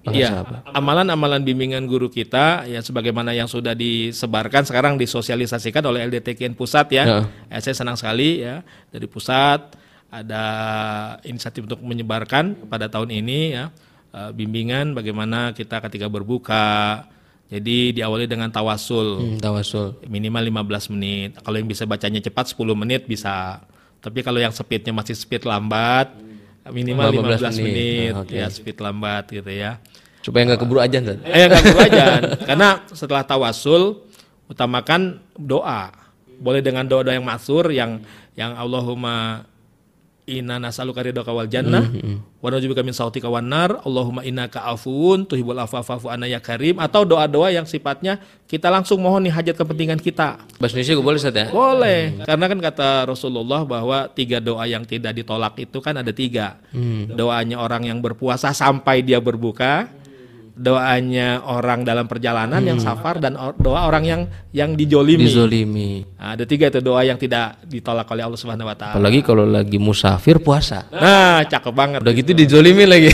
Iya, 0.09 0.47
amalan-amalan 0.71 1.43
bimbingan 1.43 1.83
guru 1.83 2.07
kita 2.07 2.63
ya 2.65 2.79
sebagaimana 2.79 3.35
yang 3.35 3.51
sudah 3.51 3.75
disebarkan 3.75 4.63
sekarang 4.63 4.95
disosialisasikan 4.95 5.83
oleh 5.85 6.07
LDTKN 6.07 6.55
pusat 6.55 6.87
ya. 6.95 7.27
Eh, 7.51 7.59
saya 7.59 7.75
senang 7.75 7.99
sekali 7.99 8.41
ya 8.41 8.63
dari 8.89 9.05
pusat 9.11 9.75
ada 10.09 10.43
inisiatif 11.27 11.67
untuk 11.67 11.83
menyebarkan 11.83 12.65
pada 12.71 12.87
tahun 12.89 13.11
ini 13.11 13.39
ya 13.53 13.69
eh, 14.15 14.31
bimbingan 14.33 14.95
bagaimana 14.95 15.51
kita 15.51 15.83
ketika 15.83 16.07
berbuka. 16.07 17.05
Jadi 17.49 17.97
diawali 17.97 18.25
dengan 18.25 18.47
tawasul 18.47 19.07
Hmm, 19.17 19.37
tawasul. 19.37 19.97
minimal 20.05 20.45
15 20.45 20.85
menit. 20.87 21.33
Kalau 21.35 21.57
yang 21.57 21.65
bisa 21.65 21.83
bacanya 21.83 22.19
cepat 22.19 22.45
10 22.47 22.77
menit 22.77 23.03
bisa. 23.03 23.65
Tapi 23.97 24.21
kalau 24.21 24.37
yang 24.37 24.53
speednya 24.53 24.93
masih 24.93 25.11
speed 25.11 25.43
lambat 25.43 26.13
minimal 26.69 27.09
15, 27.09 27.41
15 27.41 27.57
menit. 27.57 27.65
menit, 27.65 28.11
Ah, 28.13 28.21
oke. 28.21 28.35
ya 28.35 28.47
speed 28.47 28.77
lambat 28.77 29.23
gitu 29.27 29.49
ya. 29.49 29.81
Supaya 30.19 30.45
nggak 30.45 30.59
keburu 30.59 30.79
ajan 30.79 31.01
Ustaz. 31.01 31.19
Eh 31.25 31.43
nggak 31.43 31.61
perlu 31.63 31.81
ajan. 31.81 32.21
Karena 32.45 32.69
setelah 32.87 33.23
tawasul 33.23 33.83
utamakan 34.45 35.01
doa. 35.33 35.89
Boleh 36.37 36.61
dengan 36.61 36.85
doa-doa 36.85 37.11
yang 37.11 37.25
maksur 37.25 37.65
yang 37.69 37.99
yang 38.33 38.53
Allahumma 38.53 39.43
inna 40.29 40.61
nas'aluka 40.61 41.01
ridhaka 41.01 41.33
wal 41.33 41.49
jannah. 41.49 41.89
Wa 42.37 42.53
na'udzubika 42.53 42.85
min 42.85 42.93
sautika 42.93 43.25
wan 43.25 43.49
nar. 43.49 43.81
Allahumma 43.81 44.21
innaka 44.21 44.61
afuwun 44.69 45.25
tuhibbul 45.25 45.57
afwa 45.57 45.81
fa'fu 45.81 46.07
anna 46.13 46.29
ya 46.29 46.37
karim. 46.37 46.77
Atau 46.77 47.09
doa-doa 47.09 47.49
yang 47.49 47.65
sifatnya 47.65 48.21
kita 48.45 48.69
langsung 48.69 49.01
mohon 49.01 49.25
nih 49.25 49.33
hajat 49.33 49.55
kepentingan 49.57 50.01
kita. 50.01 50.41
Bahasa 50.57 50.73
Indonesia 50.77 50.93
gue 50.97 51.05
boleh 51.05 51.19
Ustaz 51.21 51.37
ya? 51.37 51.47
Boleh, 51.53 52.01
karena 52.25 52.45
kan 52.49 52.59
kata 52.61 52.89
Rasulullah 53.05 53.61
bahwa 53.61 54.09
tiga 54.09 54.41
doa 54.41 54.65
yang 54.65 54.85
tidak 54.85 55.13
ditolak 55.17 55.53
itu 55.61 55.77
kan 55.81 55.97
ada 56.01 56.09
tiga. 56.09 56.57
Doanya 57.13 57.61
orang 57.61 57.85
yang 57.85 58.01
berpuasa 58.01 58.49
sampai 58.53 59.05
dia 59.05 59.21
berbuka, 59.21 59.85
doanya 60.59 61.39
orang 61.47 61.87
dalam 61.87 62.03
perjalanan 62.03 62.59
yang 62.59 62.83
safar 62.83 63.23
dan 63.23 63.39
or- 63.39 63.55
doa 63.55 63.87
orang 63.87 64.03
yang 64.03 64.21
yang 64.51 64.75
dijolimi. 64.75 65.23
Dizolimi. 65.23 66.03
Nah, 66.19 66.35
ada 66.35 66.43
tiga 66.43 66.67
itu 66.67 66.83
doa 66.83 66.99
yang 67.07 67.15
tidak 67.15 67.63
ditolak 67.63 68.03
oleh 68.11 68.27
Allah 68.27 68.35
Subhanahu 68.35 68.67
Wa 68.67 68.75
Taala. 68.75 68.93
Apalagi 68.99 69.23
kalau 69.23 69.47
lagi 69.47 69.79
musafir 69.79 70.43
puasa. 70.43 70.91
Nah, 70.91 71.47
cakep 71.47 71.71
banget. 71.71 71.99
Udah 72.03 72.11
gitu 72.11 72.35
dizolimi 72.35 72.83
lagi. 72.83 73.07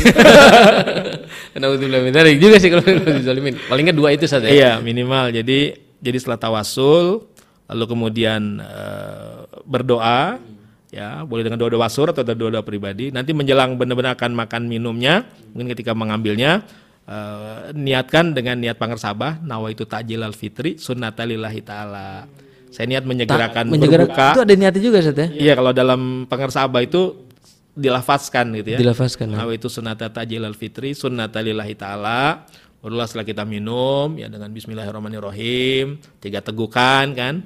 Naudzubillah 1.61 2.01
min 2.01 2.11
dzalik 2.11 2.41
juga 2.41 2.57
sih 2.57 2.73
kalau 2.73 2.81
dizolimin. 3.21 3.53
Paling 3.69 3.83
nggak 3.93 3.97
dua 4.01 4.09
itu 4.17 4.25
saja. 4.25 4.49
Iya 4.49 4.81
minimal. 4.81 5.29
Jadi 5.29 5.77
jadi 6.01 6.17
setelah 6.17 6.41
tawasul 6.41 7.29
lalu 7.69 7.85
kemudian 7.85 8.57
eh, 8.57 9.45
berdoa 9.69 10.41
ya 10.89 11.21
boleh 11.27 11.45
dengan 11.45 11.61
doa-doa 11.61 11.85
wasur 11.85 12.09
atau 12.09 12.25
doa-doa 12.25 12.65
pribadi. 12.65 13.13
Nanti 13.13 13.37
menjelang 13.37 13.77
benar-benar 13.77 14.17
akan 14.17 14.33
makan 14.33 14.65
minumnya 14.65 15.29
mungkin 15.53 15.77
ketika 15.77 15.93
mengambilnya 15.93 16.65
eh, 17.09 17.71
niatkan 17.73 18.33
dengan 18.35 18.59
niat 18.59 18.77
pangersabah 18.77 19.41
nawaitu 19.45 19.85
ta'jilal 19.85 20.33
fitri 20.33 20.77
sunnatalillahi 20.77 21.61
taala. 21.61 22.25
Saya 22.73 22.91
niat 22.91 23.07
menyegerakan 23.07 23.71
Menyegerakan 23.71 24.11
berbuka. 24.11 24.35
itu 24.35 24.41
ada 24.43 24.53
niatnya 24.59 24.81
juga 24.83 24.97
Ustaz 24.99 25.15
ya? 25.15 25.27
Iya 25.31 25.53
kalau 25.55 25.71
dalam 25.71 26.01
pangersabah 26.27 26.81
itu 26.83 27.01
dilafazkan 27.71 28.51
gitu 28.59 28.75
ya. 28.75 28.79
Dilafazkan. 28.83 29.31
Nah, 29.31 29.47
itu 29.51 29.67
sunnata 29.71 30.11
tajilal 30.11 30.55
fitri 30.55 30.91
sunnata 30.91 31.39
lillahi 31.39 31.75
ta'ala 31.75 32.43
Barulah 32.85 33.09
setelah 33.09 33.25
kita 33.25 33.43
minum 33.49 34.13
ya 34.13 34.29
dengan 34.29 34.53
bismillahirrahmanirrahim 34.53 35.97
tiga 36.21 36.37
tegukan 36.45 37.17
kan 37.17 37.41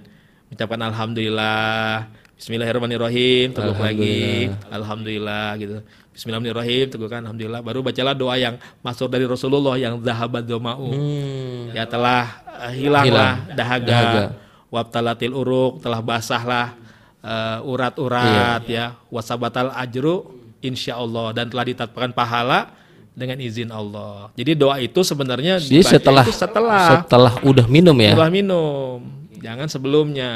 ucapkan 0.52 0.84
alhamdulillah 0.84 2.12
bismillahirrahmanirrahim 2.36 3.56
teguk 3.56 3.80
lagi 3.80 4.52
alhamdulillah 4.68 5.56
gitu 5.56 5.80
bismillahirrahmanirrahim 6.20 6.86
tegukan 6.92 7.24
alhamdulillah. 7.24 7.62
Baru 7.64 7.80
bacalah 7.80 8.12
doa 8.12 8.36
yang 8.36 8.60
masuk 8.84 9.08
dari 9.08 9.24
Rasulullah 9.24 9.80
yang 9.80 9.96
zahabat 10.04 10.44
doma'u 10.44 10.92
Hmm. 10.92 11.72
ya 11.72 11.88
telah 11.88 12.44
eh, 12.68 12.72
hilanglah 12.76 13.48
dahaga, 13.56 13.88
Dahaga. 13.88 14.24
wabtalatil 14.68 15.32
uruk 15.32 15.80
telah 15.80 16.04
basahlah 16.04 16.76
eh, 17.24 17.60
urat-urat 17.64 18.68
Iya. 18.68 18.92
ya. 18.92 19.08
Wasabatal 19.08 19.72
ajru 19.72 20.28
insya 20.60 21.00
Allah 21.00 21.32
dan 21.32 21.48
telah 21.48 21.64
ditetapkan 21.64 22.12
pahala 22.12 22.68
dengan 23.16 23.40
izin 23.40 23.72
Allah. 23.72 24.28
Jadi 24.36 24.60
doa 24.60 24.76
itu 24.80 25.00
sebenarnya 25.00 25.56
Jadi 25.56 25.84
setelah 25.88 26.28
itu 26.28 26.36
setelah. 26.36 27.00
setelah 27.00 27.34
udah 27.48 27.64
minum 27.72 27.96
ya. 27.96 28.12
setelah 28.12 28.28
minum. 28.28 29.00
Jangan 29.40 29.72
sebelumnya 29.72 30.32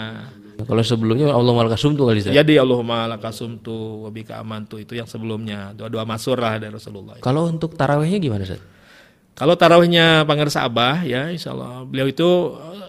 Kalau 0.62 0.82
sebelumnya 0.82 1.34
Allah 1.34 1.52
malkasum 1.52 1.94
tuh 1.94 2.06
kali 2.06 2.22
Ustaz. 2.22 2.32
jadi 2.32 2.62
Allahumma 2.62 3.10
lakasumtu 3.10 4.06
wabika 4.06 4.38
amantu 4.38 4.78
itu 4.78 4.94
yang 4.94 5.06
sebelumnya. 5.06 5.74
Doa-doa 5.74 6.04
masur 6.04 6.38
lah 6.38 6.56
dari 6.56 6.70
Rasulullah. 6.70 7.18
Kalau 7.20 7.48
untuk 7.48 7.74
tarawihnya 7.74 8.18
gimana 8.18 8.44
Ustaz? 8.44 8.62
Kalau 9.34 9.58
tarawihnya 9.58 10.30
Pangersa 10.30 10.62
Abah 10.62 11.02
ya 11.02 11.26
insya 11.28 11.52
Allah 11.52 11.82
beliau 11.84 12.06
itu 12.06 12.30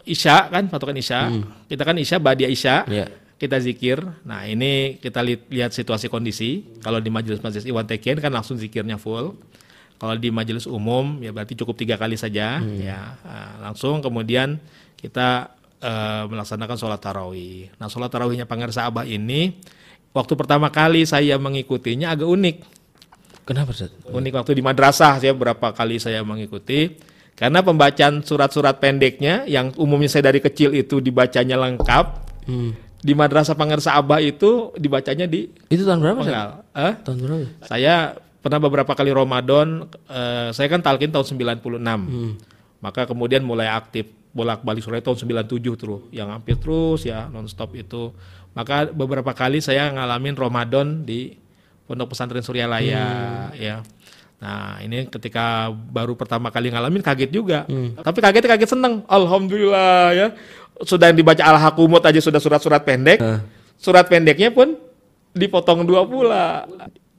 eh, 0.04 0.12
Isya 0.12 0.52
kan 0.52 0.68
patokan 0.68 0.92
Isya. 0.94 1.20
Kita 1.64 1.82
kan 1.82 1.96
Isya 1.96 2.16
badia 2.18 2.46
Isya. 2.46 2.84
Iya. 2.86 3.06
kita 3.34 3.58
zikir. 3.58 3.98
Nah 4.24 4.44
ini 4.44 4.96
kita 4.98 5.20
li- 5.20 5.40
lihat 5.50 5.72
situasi 5.72 6.06
kondisi. 6.06 6.64
Kalau 6.80 7.00
di 7.00 7.08
majelis-majelis 7.08 7.64
Iwan 7.64 7.84
Tekian 7.84 8.16
kan 8.16 8.30
langsung 8.30 8.56
zikirnya 8.56 8.96
full. 8.96 9.34
Kalau 9.94 10.14
di 10.14 10.28
majelis 10.28 10.64
umum 10.64 11.18
ya 11.18 11.32
berarti 11.32 11.52
cukup 11.54 11.74
tiga 11.74 11.96
kali 11.96 12.14
saja. 12.14 12.60
Ya 12.60 13.16
Nah, 13.20 13.64
langsung 13.64 14.00
kemudian 14.00 14.60
kita 14.96 15.50
eh, 15.84 16.22
melaksanakan 16.32 16.76
sholat 16.80 17.00
tarawih 17.04 17.68
nah 17.76 17.92
sholat 17.92 18.08
tarawihnya 18.08 18.48
Pangersa 18.48 18.88
Abah 18.88 19.04
ini 19.04 19.60
waktu 20.14 20.32
pertama 20.38 20.70
kali 20.70 21.02
saya 21.04 21.36
mengikutinya 21.36 22.14
agak 22.14 22.30
unik. 22.30 22.56
Kenapa 23.44 23.76
Ustaz? 23.76 23.92
Unik 24.08 24.32
waktu 24.40 24.56
di 24.56 24.62
madrasah 24.64 25.20
saya 25.20 25.36
berapa 25.36 25.74
kali 25.76 26.00
saya 26.00 26.24
mengikuti 26.24 26.96
karena 27.34 27.60
pembacaan 27.60 28.22
surat-surat 28.24 28.78
pendeknya 28.78 29.44
yang 29.44 29.74
umumnya 29.76 30.08
saya 30.08 30.32
dari 30.32 30.40
kecil 30.40 30.72
itu 30.72 31.02
dibacanya 31.02 31.58
lengkap. 31.60 32.06
Hmm. 32.48 32.72
Di 33.04 33.12
madrasah 33.12 33.52
Pangersa 33.52 34.00
Abah 34.00 34.16
itu 34.24 34.72
dibacanya 34.80 35.28
di 35.28 35.52
Itu 35.68 35.84
tahun 35.84 36.00
berapa 36.00 36.24
Ustaz? 36.24 36.32
penggal. 36.32 36.50
Eh? 36.72 36.92
Tahun 37.04 37.18
berapa? 37.20 37.44
Saya 37.68 37.94
pernah 38.40 38.60
beberapa 38.64 38.92
kali 38.96 39.12
Ramadan, 39.12 39.92
eh, 40.08 40.48
saya 40.56 40.66
kan 40.72 40.80
talkin 40.80 41.12
tahun 41.12 41.36
96. 41.36 42.40
Maka 42.80 43.04
kemudian 43.04 43.44
mulai 43.44 43.68
aktif 43.68 44.08
bolak-balik 44.34 44.82
sore 44.82 44.98
tahun 44.98 45.46
97 45.46 45.62
terus, 45.78 46.02
yang 46.10 46.28
hampir 46.34 46.58
terus 46.58 47.06
ya 47.06 47.30
nonstop 47.30 47.72
itu. 47.78 48.10
Maka 48.54 48.90
beberapa 48.90 49.30
kali 49.30 49.62
saya 49.62 49.88
ngalamin 49.94 50.34
Ramadan 50.34 51.06
di 51.06 51.38
Pondok 51.86 52.12
Pesantren 52.12 52.42
Suryalaya 52.42 53.06
ya. 53.54 53.86
Nah, 54.42 54.76
ini 54.82 55.06
ketika 55.08 55.72
baru 55.72 56.18
pertama 56.18 56.50
kali 56.50 56.68
ngalamin 56.68 57.00
kaget 57.00 57.30
juga. 57.30 57.64
Tapi 58.02 58.18
kaget 58.20 58.44
kaget 58.44 58.70
seneng. 58.74 59.06
Alhamdulillah 59.06 60.12
ya. 60.12 60.26
Sudah 60.82 61.08
yang 61.08 61.18
dibaca 61.18 61.40
Al-Hakumut 61.40 62.02
aja 62.02 62.18
sudah 62.18 62.42
surat-surat 62.42 62.82
pendek. 62.82 63.22
Surat 63.78 64.06
pendeknya 64.10 64.50
pun 64.50 64.74
dipotong 65.34 65.86
dua 65.86 66.06
pula. 66.06 66.66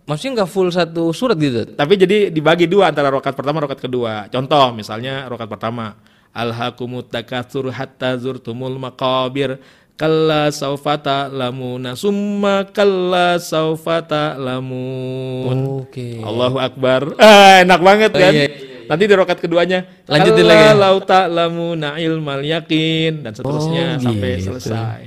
Maksudnya 0.06 0.44
nggak 0.44 0.50
full 0.52 0.70
satu 0.70 1.10
surat 1.12 1.36
gitu? 1.40 1.74
Tapi 1.74 1.94
jadi 1.98 2.30
dibagi 2.30 2.70
dua 2.70 2.94
antara 2.94 3.10
rokat 3.10 3.34
pertama 3.34 3.60
rokat 3.64 3.82
kedua. 3.82 4.30
Contoh 4.30 4.72
misalnya 4.76 5.26
rokat 5.26 5.50
pertama. 5.50 5.98
Alhaakumut 6.36 7.08
takatsur 7.08 7.72
hatta 7.72 8.20
zurtumul 8.20 8.76
maqabir. 8.76 9.56
Kalla 9.96 10.52
saufa 10.52 11.00
ta'lamuna 11.00 11.96
summa 11.96 12.68
kalla 12.68 13.40
saufa 13.40 14.04
ta'lamun. 14.04 15.88
Oke. 15.88 16.20
Allahu 16.20 16.60
Akbar. 16.60 17.16
Ah, 17.16 17.64
enak 17.64 17.80
banget 17.80 18.12
kan? 18.12 18.34
iya, 18.36 18.46
Nanti 18.86 19.04
di 19.08 19.16
rokat 19.18 19.42
keduanya 19.42 19.88
Lanjutin 20.06 20.46
"Kalla 20.46 20.54
lagi 20.54 20.78
lau 20.78 20.98
ta'lamuna 21.00 21.98
ilmal 21.98 22.44
yakin 22.44 23.24
dan 23.24 23.32
seterusnya 23.34 23.98
Oh, 23.98 24.04
sampai 24.04 24.32
gitu. 24.38 24.46
selesai. 24.52 25.02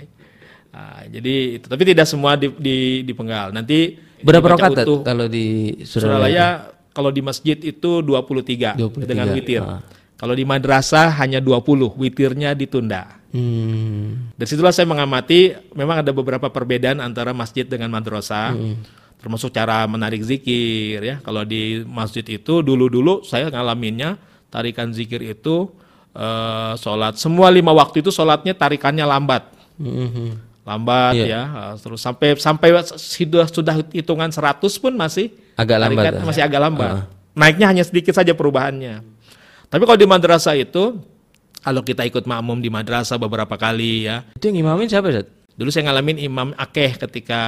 Ah, 0.72 1.04
jadi 1.06 1.60
itu 1.60 1.66
tapi 1.68 1.82
tidak 1.84 2.06
semua 2.08 2.34
di, 2.34 2.48
di, 2.56 2.76
dipenggal. 3.04 3.52
Nanti 3.52 3.92
Berapa 4.18 4.56
rokat 4.56 4.82
kalau 5.04 5.28
di 5.30 5.78
Suralaya? 5.84 5.86
Suralaya 5.86 6.46
kalau 6.90 7.10
di 7.12 7.22
masjid 7.22 7.54
itu 7.54 8.02
23, 8.02 8.74
23, 8.74 9.04
dengan 9.04 9.26
witir. 9.30 9.62
ah. 9.62 9.78
Kalau 10.18 10.34
di 10.34 10.42
madrasah 10.42 11.14
hanya 11.22 11.38
20, 11.38 11.94
witirnya 11.94 12.50
ditunda. 12.52 13.22
Hmm. 13.30 14.34
Dari 14.34 14.48
situlah 14.50 14.74
saya 14.74 14.88
mengamati 14.88 15.54
memang 15.72 16.02
ada 16.02 16.10
beberapa 16.10 16.50
perbedaan 16.50 16.98
antara 16.98 17.30
masjid 17.30 17.62
dengan 17.62 17.86
madrasah. 17.94 18.50
Termasuk 19.18 19.54
cara 19.54 19.86
menarik 19.86 20.22
zikir 20.22 20.98
ya. 20.98 21.16
Kalau 21.22 21.46
di 21.46 21.86
masjid 21.86 22.26
itu 22.26 22.62
dulu-dulu 22.62 23.22
saya 23.22 23.46
ngalaminnya 23.50 24.18
tarikan 24.48 24.90
zikir 24.90 25.22
itu 25.22 25.70
eh, 26.16 26.72
sholat 26.80 27.14
semua 27.20 27.52
lima 27.52 27.70
waktu 27.70 28.00
itu 28.02 28.10
sholatnya 28.10 28.56
tarikannya 28.56 29.04
lambat 29.04 29.44
Mhm. 29.78 30.48
lambat 30.66 31.14
Iya. 31.14 31.26
ya 31.28 31.42
eh, 31.46 31.74
terus 31.78 32.00
sampai 32.00 32.34
sampai 32.40 32.68
sudah 32.96 33.46
sudah 33.46 33.74
hitungan 33.94 34.32
100 34.32 34.80
pun 34.80 34.90
masih 34.96 35.30
Agak 35.54 35.78
lambat, 35.78 36.12
ah. 36.18 36.24
masih 36.26 36.42
agak 36.42 36.60
lambat 36.64 36.90
naiknya 37.36 37.66
hanya 37.70 37.84
sedikit 37.84 38.16
saja 38.16 38.32
perubahannya 38.32 39.04
tapi 39.68 39.82
kalau 39.84 39.98
di 40.00 40.08
madrasah 40.08 40.56
itu 40.56 40.98
kalau 41.60 41.82
kita 41.82 42.04
ikut 42.04 42.24
makmum 42.24 42.58
di 42.58 42.72
madrasah 42.72 43.20
beberapa 43.20 43.54
kali 43.54 44.08
ya 44.08 44.24
Itu 44.34 44.48
yang 44.48 44.64
imamin 44.64 44.88
siapa 44.88 45.08
Ustaz? 45.12 45.28
dulu 45.58 45.74
saya 45.74 45.90
ngalamin 45.90 46.22
imam 46.22 46.48
akeh 46.54 46.94
ketika 46.96 47.40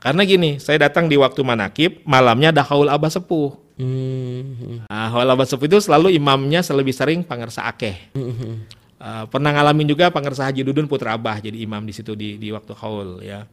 karena 0.00 0.24
gini 0.24 0.56
saya 0.56 0.88
datang 0.88 1.04
di 1.04 1.20
waktu 1.20 1.44
manakib 1.44 2.00
malamnya 2.08 2.48
ada 2.48 2.62
haul 2.64 2.88
abah 2.88 3.12
sepuh 3.12 3.70
Hmm. 3.78 4.82
Nah, 4.90 5.06
haul 5.14 5.22
abah 5.30 5.46
sepuh 5.46 5.70
itu 5.70 5.78
selalu 5.78 6.10
imamnya 6.10 6.66
lebih 6.74 6.90
sering 6.90 7.22
pangersa 7.22 7.62
akeh 7.70 8.10
Mhm. 8.10 8.74
Uh, 8.98 9.30
pernah 9.30 9.54
ngalamin 9.54 9.86
juga 9.86 10.10
Pangersa 10.10 10.50
Haji 10.50 10.66
Dudun 10.66 10.90
Putra 10.90 11.14
Abah 11.14 11.38
jadi 11.38 11.54
imam 11.62 11.86
di 11.86 11.94
situ 11.94 12.18
di 12.18 12.34
di 12.34 12.50
waktu 12.50 12.74
haul 12.74 13.22
ya. 13.22 13.46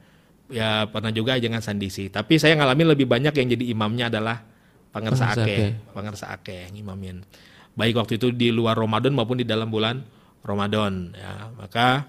Ya 0.49 0.89
pernah 0.89 1.13
juga 1.13 1.37
jangan 1.37 1.61
sandisi. 1.61 2.09
Tapi 2.09 2.41
saya 2.41 2.57
ngalamin 2.57 2.97
lebih 2.97 3.05
banyak 3.05 3.29
yang 3.29 3.53
jadi 3.53 3.65
imamnya 3.69 4.09
adalah 4.09 4.41
Pangersa 4.89 5.37
Akeh. 5.37 5.77
Pangersa 5.93 6.33
Akeh 6.33 6.65
yang 6.65 6.81
imamin. 6.89 7.21
Baik 7.75 7.99
waktu 7.99 8.15
itu 8.15 8.31
di 8.31 8.49
luar 8.55 8.79
Ramadan 8.79 9.11
maupun 9.11 9.39
di 9.39 9.45
dalam 9.47 9.67
bulan 9.67 9.99
Ramadan 10.41 11.11
ya. 11.11 11.51
Maka 11.59 12.07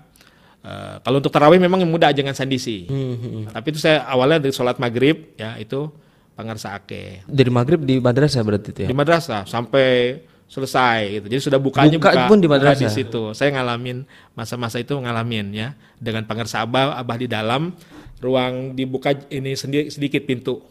uh, 0.62 0.94
kalau 1.02 1.18
untuk 1.18 1.34
tarawih 1.34 1.58
memang 1.58 1.82
yang 1.82 1.90
mudah 1.90 2.14
jangan 2.14 2.34
sandisi. 2.34 2.86
Mhm. 2.86 3.50
Tapi 3.50 3.66
itu 3.74 3.82
saya 3.82 4.06
awalnya 4.06 4.46
dari 4.46 4.54
sholat 4.54 4.78
maghrib 4.78 5.34
ya 5.34 5.58
itu 5.58 5.90
Pangersa 6.36 6.76
Akeh 6.76 7.24
Dari 7.24 7.48
maghrib 7.48 7.80
di 7.80 7.96
madrasah 7.96 8.44
berarti 8.44 8.68
itu 8.68 8.80
ya? 8.84 8.88
di 8.92 8.96
madrasah 8.96 9.48
sampai 9.48 10.20
selesai 10.46 11.18
gitu. 11.18 11.26
Jadi 11.26 11.42
sudah 11.42 11.58
bukanya 11.58 11.98
Buka 11.98 12.12
buka, 12.14 12.28
pun 12.30 12.38
di 12.38 12.46
madrasah? 12.46 12.86
di 12.86 12.86
situ. 12.92 13.34
Saya 13.34 13.50
ngalamin 13.56 14.06
masa-masa 14.38 14.78
itu 14.78 14.94
ngalamin 14.94 15.50
ya 15.50 15.74
dengan 15.98 16.22
pangersa 16.28 16.62
abah 16.62 16.94
abah 17.00 17.16
di 17.18 17.26
dalam 17.26 17.74
ruang 18.22 18.76
dibuka 18.76 19.16
ini 19.32 19.58
sendiri 19.58 19.90
sedikit 19.90 20.22
pintu. 20.22 20.62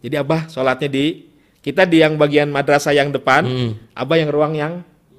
Jadi 0.00 0.16
abah 0.16 0.48
sholatnya 0.48 0.88
di 0.88 1.29
kita 1.60 1.84
di 1.84 2.00
yang 2.00 2.16
bagian 2.16 2.48
madrasah 2.48 2.92
yang 2.92 3.08
depan, 3.08 3.44
Hmm. 3.44 3.70
abah 3.92 4.16
yang 4.16 4.30
ruang 4.30 4.52
yang 4.54 4.72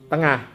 tengah. 0.10 0.50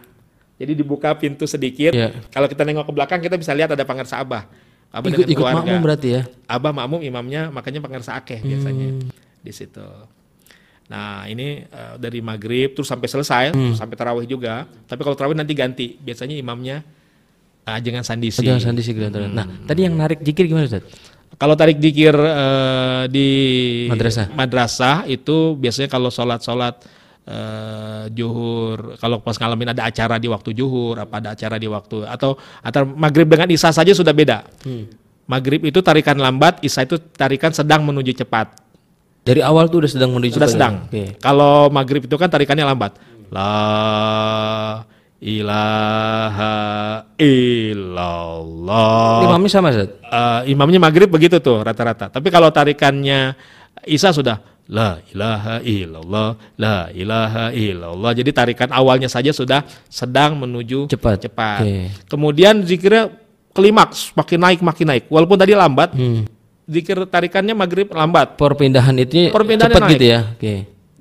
Jadi 0.56 0.72
dibuka 0.74 1.12
pintu 1.14 1.44
sedikit. 1.44 1.92
Iya. 1.92 2.16
Kalau 2.28 2.48
kita 2.48 2.64
nengok 2.64 2.88
ke 2.88 2.92
belakang 2.92 3.20
kita 3.20 3.36
bisa 3.36 3.52
lihat 3.52 3.70
ada 3.70 3.84
pangersa 3.84 4.18
abah. 4.18 4.48
Abah 4.88 5.06
Ikut 5.06 5.22
dengan 5.22 5.28
ikut 5.28 5.36
keluarga. 5.38 5.58
makmum 5.62 5.80
berarti 5.84 6.08
ya? 6.10 6.22
Abah 6.46 6.72
makmum 6.72 7.00
imamnya 7.02 7.42
makanya 7.50 7.80
pangersa 7.80 8.16
akeh 8.16 8.40
biasanya 8.40 8.88
Hmm. 8.96 9.08
di 9.38 9.52
situ. 9.52 9.84
Nah 10.86 11.26
ini 11.26 11.60
eh, 11.62 11.94
dari 11.98 12.18
maghrib 12.20 12.72
terus 12.72 12.86
sampai 12.86 13.04
selesai 13.04 13.44
Hmm. 13.52 13.74
sampai 13.74 13.94
tarawih 13.94 14.24
juga. 14.24 14.64
Tapi 14.86 15.00
kalau 15.02 15.12
tarawih 15.12 15.36
nanti 15.36 15.52
ganti. 15.52 15.86
Biasanya 15.94 16.34
imamnya 16.34 16.80
ah, 17.62 17.76
jangan 17.76 18.00
sandisi. 18.00 18.40
Jangan 18.40 18.62
sandi 18.64 18.80
sih 18.80 18.94
kelihatan. 18.94 19.28
Nah, 19.28 19.46
tadi 19.66 19.82
yang 19.82 19.92
narik 19.92 20.22
jikir 20.22 20.46
gimana 20.46 20.64
Ustaz? 20.64 20.86
Kalau 21.34 21.52
tarik 21.52 21.76
dikir 21.76 22.14
eh, 22.14 23.04
di 23.10 23.28
Madrasah. 23.90 24.30
madrasah 24.32 24.96
itu 25.04 25.58
biasanya 25.58 25.90
kalau 25.90 26.08
sholat-sholat 26.08 26.80
eh, 27.26 28.04
juhur, 28.14 28.96
kalau 28.96 29.20
pas 29.20 29.36
ngalamin 29.36 29.74
ada 29.74 29.84
acara 29.84 30.16
di 30.16 30.30
waktu 30.30 30.54
juhur, 30.54 30.96
apa 30.96 31.18
ada 31.20 31.36
acara 31.36 31.58
di 31.58 31.68
waktu 31.68 32.06
atau 32.06 32.38
antara 32.62 32.86
maghrib 32.86 33.28
dengan 33.28 33.50
isya 33.50 33.68
saja 33.68 33.92
sudah 33.92 34.16
beda. 34.16 34.46
Hmm. 34.64 34.88
Maghrib 35.26 35.58
itu 35.66 35.82
tarikan 35.82 36.16
lambat, 36.16 36.62
isya 36.62 36.86
itu 36.86 36.96
tarikan 37.12 37.50
sedang 37.50 37.82
menuju 37.82 38.14
cepat. 38.14 38.62
Dari 39.26 39.42
awal 39.42 39.66
tuh 39.66 39.82
udah 39.82 39.90
sedang 39.90 40.14
menuju 40.14 40.38
Sudah 40.38 40.46
pada- 40.46 40.54
sedang. 40.54 40.74
Oke. 40.86 41.18
Kalau 41.18 41.66
maghrib 41.68 42.06
itu 42.06 42.14
kan 42.14 42.30
tarikannya 42.30 42.62
lambat. 42.62 42.94
La 43.34 43.50
ilaha 45.18 46.54
illallah. 47.96 49.24
Imamnya 49.24 49.50
sama 49.50 49.68
Ustaz? 49.72 49.88
Eh, 49.96 50.40
imamnya 50.52 50.78
maghrib 50.78 51.08
begitu 51.08 51.40
tuh 51.40 51.64
rata-rata. 51.64 52.12
Tapi 52.12 52.28
kalau 52.28 52.52
tarikannya 52.52 53.34
Isa 53.86 54.10
sudah 54.10 54.40
la 54.66 54.98
ilaha 55.14 55.62
illallah, 55.62 56.28
la 56.58 56.90
ilaha 56.90 57.54
illallah. 57.54 58.12
Jadi 58.12 58.30
tarikan 58.34 58.68
awalnya 58.70 59.06
saja 59.06 59.30
sudah 59.30 59.62
sedang 59.86 60.36
menuju 60.36 60.90
Cepat. 60.90 61.22
cepat. 61.22 61.60
Oke. 61.62 61.76
Kemudian 62.10 62.60
zikirnya 62.62 63.14
klimaks 63.54 64.10
makin 64.12 64.38
naik 64.42 64.60
makin 64.60 64.86
naik. 64.90 65.04
Walaupun 65.06 65.38
tadi 65.38 65.54
lambat, 65.54 65.94
Hmm. 65.94 66.26
zikir 66.66 66.98
tarikannya 67.06 67.54
maghrib 67.54 67.88
lambat. 67.88 68.34
Perpindahan 68.34 68.96
itu 68.98 69.30
Perpindahannya 69.30 69.76
cepat 69.76 69.86
naik. 69.86 69.94
gitu 69.96 70.06
ya? 70.06 70.20
Oke. 70.34 70.54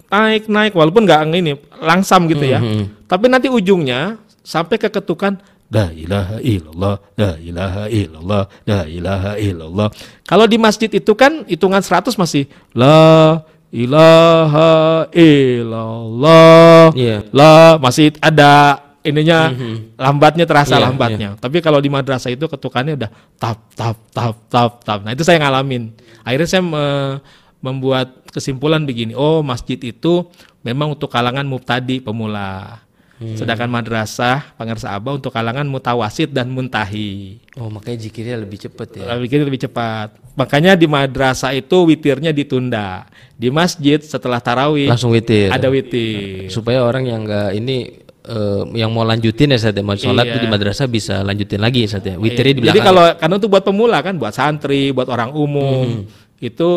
naik 0.05 0.47
naik 0.47 0.71
walaupun 0.71 1.03
nggak 1.03 1.27
ini 1.33 1.59
langsam 1.81 2.23
gitu 2.29 2.45
ya 2.45 2.61
Mhm. 2.61 3.03
tapi 3.03 3.27
nanti 3.27 3.51
ujungnya 3.51 4.15
sampai 4.45 4.79
ke 4.79 4.87
ketukan 4.87 5.35
la 5.65 5.89
ilaha 5.91 6.37
illallah 6.39 6.95
la 7.17 7.31
ilaha 7.41 7.83
illallah 7.89 8.43
la 8.63 8.79
ilaha 8.85 9.31
illallah. 9.37 9.87
Kalau 10.23 10.45
di 10.45 10.57
masjid 10.57 10.87
itu 10.87 11.11
kan 11.17 11.43
hitungan 11.49 11.81
100 11.81 12.13
masih 12.15 12.45
la 12.71 13.41
ilaha 13.73 15.09
illallah. 15.11 16.93
Iya. 16.93 17.17
la 17.33 17.75
masih 17.81 18.13
ada 18.21 18.79
ininya 19.05 19.53
lambatnya 19.97 20.45
terasa 20.47 20.77
Iya, 20.77 20.85
lambatnya. 20.89 21.29
Tapi 21.37 21.61
kalau 21.61 21.77
di 21.81 21.89
madrasah 21.89 22.33
itu 22.33 22.45
ketukannya 22.45 22.97
udah 22.97 23.09
tap 23.37 23.59
tap 23.73 23.97
tap 24.09 24.35
tap 24.49 24.71
tap. 24.81 24.99
Nah 25.05 25.13
itu 25.13 25.21
saya 25.21 25.41
ngalamin. 25.41 25.93
Akhirnya 26.25 26.49
saya 26.49 26.63
me- 26.65 27.19
membuat 27.61 28.21
kesimpulan 28.29 28.85
begini. 28.85 29.17
Oh 29.17 29.41
masjid 29.41 29.77
itu 29.77 30.25
memang 30.61 30.93
untuk 30.93 31.09
kalangan 31.09 31.45
mubtadi 31.45 32.01
pemula 32.01 32.81
sedangkan 33.15 33.71
madrasah 33.71 34.51
pangersa 34.59 34.91
abah 34.91 35.15
untuk 35.15 35.31
kalangan 35.31 35.63
mutawasid 35.63 36.35
dan 36.35 36.51
muntahi 36.51 37.39
Oh, 37.55 37.71
makanya 37.71 38.03
zikirnya 38.03 38.35
lebih 38.35 38.59
cepat 38.59 38.99
ya. 38.99 39.15
Lebih 39.15 39.23
bikin 39.31 39.39
lebih 39.47 39.61
cepat 39.63 40.19
makanya 40.35 40.75
di 40.75 40.83
madrasah 40.83 41.55
itu 41.55 41.87
witirnya 41.87 42.35
ditunda 42.35 43.07
di 43.33 43.47
masjid 43.47 44.03
setelah 44.03 44.43
tarawih 44.43 44.91
Langsung 44.91 45.15
witir. 45.15 45.47
ada 45.47 45.71
witir 45.71 46.51
Supaya 46.51 46.83
orang 46.83 47.07
yang 47.07 47.23
enggak 47.23 47.55
ini 47.55 48.03
eh, 48.27 48.63
yang 48.75 48.91
mau 48.91 49.07
lanjutin 49.07 49.55
ya 49.55 49.59
saat 49.63 49.79
ya, 49.79 49.83
mau 49.85 49.95
sholat 49.95 50.25
tuh 50.27 50.41
di 50.43 50.49
madrasah 50.51 50.91
bisa 50.91 51.23
lanjutin 51.23 51.63
lagi 51.63 51.87
saat 51.87 52.03
ya. 52.03 52.19
Witirnya 52.19 52.53
di 52.57 52.61
Jadi 52.67 52.79
belakang. 52.83 52.87
kalau 52.91 53.03
karena 53.15 53.35
itu 53.39 53.47
buat 53.47 53.63
pemula 53.63 53.97
kan, 54.03 54.19
buat 54.19 54.33
santri, 54.35 54.91
buat 54.91 55.07
orang 55.07 55.31
umum, 55.31 56.03
itu 56.41 56.69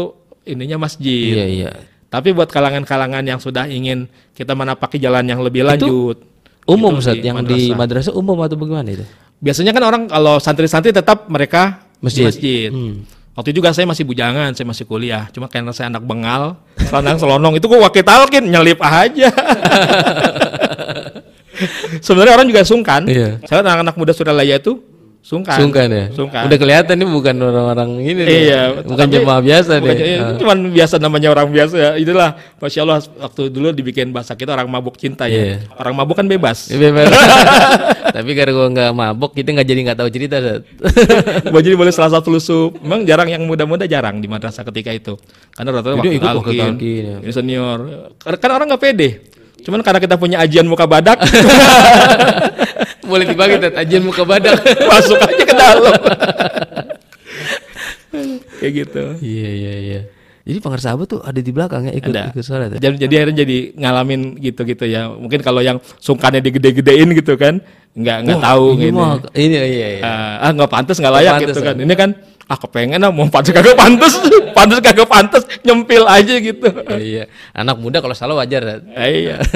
ininya 0.46 0.86
masjid. 0.86 1.34
Iya 1.34 1.46
iya. 1.48 1.70
Tapi 2.08 2.32
buat 2.32 2.48
kalangan-kalangan 2.48 3.20
yang 3.20 3.36
sudah 3.36 3.68
ingin 3.68 4.08
kita 4.32 4.56
menapaki 4.56 4.96
jalan 4.96 5.28
yang 5.28 5.44
lebih 5.44 5.68
lanjut, 5.68 6.24
Umum 6.68 7.00
Itu 7.00 7.08
saat 7.08 7.16
di 7.16 7.24
yang 7.24 7.40
di 7.48 7.72
madrasah 7.72 8.12
umum 8.12 8.36
atau 8.44 8.60
bagaimana 8.60 8.92
itu? 8.92 9.04
biasanya 9.40 9.72
kan 9.72 9.82
orang 9.86 10.02
kalau 10.10 10.36
santri-santri 10.42 10.90
tetap 10.90 11.30
mereka 11.32 11.80
Masjid. 12.02 12.20
di 12.20 12.28
masjid. 12.28 12.68
Hmm. 12.68 13.06
Waktu 13.38 13.54
itu 13.54 13.62
juga 13.62 13.70
saya 13.70 13.86
masih 13.86 14.02
bujangan, 14.02 14.50
saya 14.50 14.66
masih 14.66 14.82
kuliah. 14.82 15.30
Cuma 15.30 15.46
karena 15.46 15.70
saya 15.70 15.94
anak 15.94 16.02
bengal, 16.02 16.58
selonang 16.74 17.22
selonong 17.22 17.54
itu 17.54 17.70
kok 17.70 17.78
wakil 17.78 18.02
talkin 18.02 18.50
nyelip 18.50 18.82
aja. 18.82 19.30
Sebenarnya 22.06 22.34
orang 22.34 22.50
juga 22.50 22.66
sungkan. 22.66 23.06
Iya. 23.06 23.38
Saya 23.46 23.62
anak-anak 23.62 23.94
muda 23.94 24.10
Suralaya 24.10 24.58
itu 24.58 24.82
sungkan. 25.20 25.58
Sungkan 25.60 25.88
ya. 25.92 26.04
Sungkan. 26.14 26.48
Udah 26.48 26.58
kelihatan 26.58 26.94
ini 26.96 27.06
bukan 27.06 27.34
orang-orang 27.36 27.90
ini. 28.00 28.20
nih. 28.24 28.26
Iya, 28.48 28.60
Bukan 28.80 29.06
tapi- 29.06 29.14
jemaah 29.20 29.40
biasa 29.44 29.72
Bukan, 29.78 29.94
deh. 29.94 29.98
Ah. 30.00 30.16
itu 30.16 30.34
cuman 30.40 30.58
biasa 30.72 30.94
namanya 30.96 31.28
orang 31.30 31.48
biasa 31.52 31.74
ya. 31.76 31.90
Itulah, 32.00 32.30
masya 32.58 32.80
Allah 32.82 32.98
waktu 33.04 33.42
dulu 33.52 33.68
dibikin 33.70 34.08
bahasa 34.08 34.32
kita 34.32 34.56
orang 34.56 34.66
mabuk 34.66 34.96
cinta 34.96 35.28
ya. 35.28 35.36
Iya. 35.36 35.56
Orang 35.76 35.94
mabuk 35.94 36.16
kan 36.16 36.24
bebas. 36.24 36.72
Ya, 36.72 36.80
bebas. 36.80 37.12
Tapi 38.16 38.30
karena 38.32 38.52
gua 38.56 38.66
nggak 38.72 38.90
mabok, 38.96 39.30
kita 39.36 39.48
nggak 39.52 39.68
jadi 39.68 39.80
nggak 39.90 39.98
tahu 40.00 40.08
cerita. 40.08 40.36
Gua 41.52 41.60
jadi 41.60 41.76
boleh 41.76 41.92
salah 41.92 42.18
satu 42.18 42.32
lusup. 42.32 42.80
Memang 42.80 43.04
jarang 43.04 43.28
yang 43.28 43.44
muda-muda 43.44 43.84
jarang 43.84 44.18
di 44.18 44.26
madrasah 44.26 44.64
ketika 44.64 44.90
itu. 44.90 45.14
Karena 45.52 45.76
rata-rata 45.76 46.00
waktu 46.00 46.16
ikut 46.16 46.24
talqin, 46.24 46.56
talqin, 46.78 47.04
ya. 47.04 47.16
ini 47.20 47.32
senior. 47.32 47.78
Karena 48.16 48.36
kan 48.40 48.50
orang 48.56 48.66
nggak 48.72 48.82
pede. 48.82 49.08
Cuman 49.58 49.84
karena 49.84 50.00
kita 50.00 50.16
punya 50.16 50.40
ajian 50.40 50.64
muka 50.64 50.86
badak, 50.88 51.18
Boleh 53.08 53.24
dibagi 53.24 53.56
ajian 53.56 54.04
muka 54.04 54.22
badak. 54.28 54.60
masuk 54.92 55.16
aja 55.16 55.44
ke 55.48 55.54
dalam. 55.56 55.94
Kayak 58.60 58.72
gitu. 58.84 59.02
Iya 59.24 59.48
iya 59.48 59.74
iya. 59.80 60.00
Jadi 60.48 60.64
pangar 60.64 60.80
sahabat 60.80 61.06
tuh 61.12 61.20
ada 61.20 61.36
di 61.44 61.52
belakang 61.52 61.88
ya 61.88 61.92
ikut 61.92 62.08
Ada. 62.08 62.32
ikut 62.32 62.40
sholat. 62.40 62.68
ya? 62.72 62.80
Jadi, 62.80 63.04
jadi 63.04 63.14
akhirnya 63.20 63.36
jadi 63.44 63.56
ngalamin 63.76 64.20
gitu-gitu 64.40 64.84
ya. 64.88 65.12
Mungkin 65.12 65.44
kalau 65.44 65.60
yang 65.60 65.76
sungkannya 66.00 66.40
digede-gedein 66.40 67.12
gitu 67.12 67.36
kan, 67.36 67.60
nggak 67.92 68.18
nggak 68.24 68.40
tahu 68.40 68.80
Ini 68.80 68.88
gitu. 68.88 68.96
mah 68.96 69.12
ini 69.36 69.56
iya 69.60 69.88
iya. 70.00 70.04
Ah, 70.08 70.48
ah 70.48 70.50
nggak 70.56 70.72
pantas 70.72 70.96
nggak 70.96 71.14
layak 71.20 71.34
gitu 71.44 71.60
kan. 71.60 71.76
Ini 71.76 71.92
kan 71.92 72.10
ah 72.48 72.56
kepengen 72.56 73.04
ah 73.04 73.12
mau 73.12 73.28
pantas 73.28 73.52
kagak 73.52 73.76
pantas, 73.76 74.12
pantas 74.56 74.80
kagak 74.80 75.04
pantas 75.04 75.44
nyempil 75.60 76.08
aja 76.08 76.34
gitu. 76.40 76.68
Iya. 76.96 77.28
Anak 77.52 77.76
muda 77.76 78.00
kalau 78.00 78.16
salah 78.16 78.40
wajar. 78.40 78.88
Eh, 78.96 79.28
iya. 79.28 79.36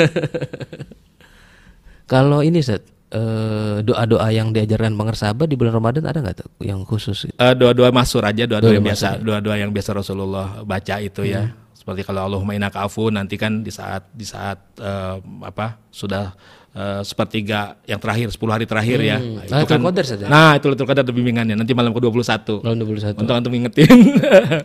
Kalau 2.13 2.45
ini 2.45 2.61
Sat, 2.61 2.85
eh, 3.13 3.77
doa-doa 3.85 4.29
yang 4.33 4.51
diajarkan 4.51 4.97
pangar 4.97 5.15
sahabat 5.15 5.47
di 5.47 5.55
bulan 5.55 5.77
Ramadan 5.77 6.03
ada 6.03 6.19
nggak 6.19 6.37
tuh 6.41 6.49
yang 6.65 6.83
khusus? 6.83 7.29
Eh, 7.29 7.55
doa-doa 7.55 7.93
masur 7.93 8.25
aja, 8.25 8.49
doa-doa 8.49 8.73
yang 8.73 8.83
biasa, 8.83 9.21
doa-doa 9.21 9.57
yang 9.57 9.71
biasa 9.71 9.93
Rasulullah 9.93 10.65
baca 10.65 10.97
itu 10.99 11.23
ya. 11.23 11.53
Seperti 11.73 12.07
kalau 12.07 12.23
Allahumma 12.25 12.55
innaka 12.55 12.87
afu 12.87 13.11
nanti 13.11 13.35
kan 13.35 13.61
di 13.61 13.71
saat 13.71 14.07
di 14.15 14.23
saat 14.23 14.55
eh, 14.79 15.17
apa 15.43 15.83
sudah 15.91 16.31
eh, 16.73 17.03
sepertiga 17.03 17.75
yang 17.85 17.99
terakhir 17.99 18.31
10 18.31 18.39
hari 18.49 18.65
terakhir 18.71 18.99
ya. 19.03 19.19
Nah, 19.19 19.43
Ah, 19.51 19.67
Lailatul 19.67 19.83
Qadar, 19.91 20.05
Sat, 20.07 20.19
ya? 20.23 20.29
Nah, 20.31 20.53
itu 20.55 20.65
Lailatul 20.71 20.89
Qadar 20.89 21.03
ada 21.03 21.11
bimbingannya 21.11 21.59
nanti 21.59 21.75
malam 21.75 21.91
ke-21. 21.91 22.63
Malam 22.63 22.77
21. 22.87 23.19
Untuk 23.19 23.35
antum 23.35 23.51
ingetin. 23.53 23.99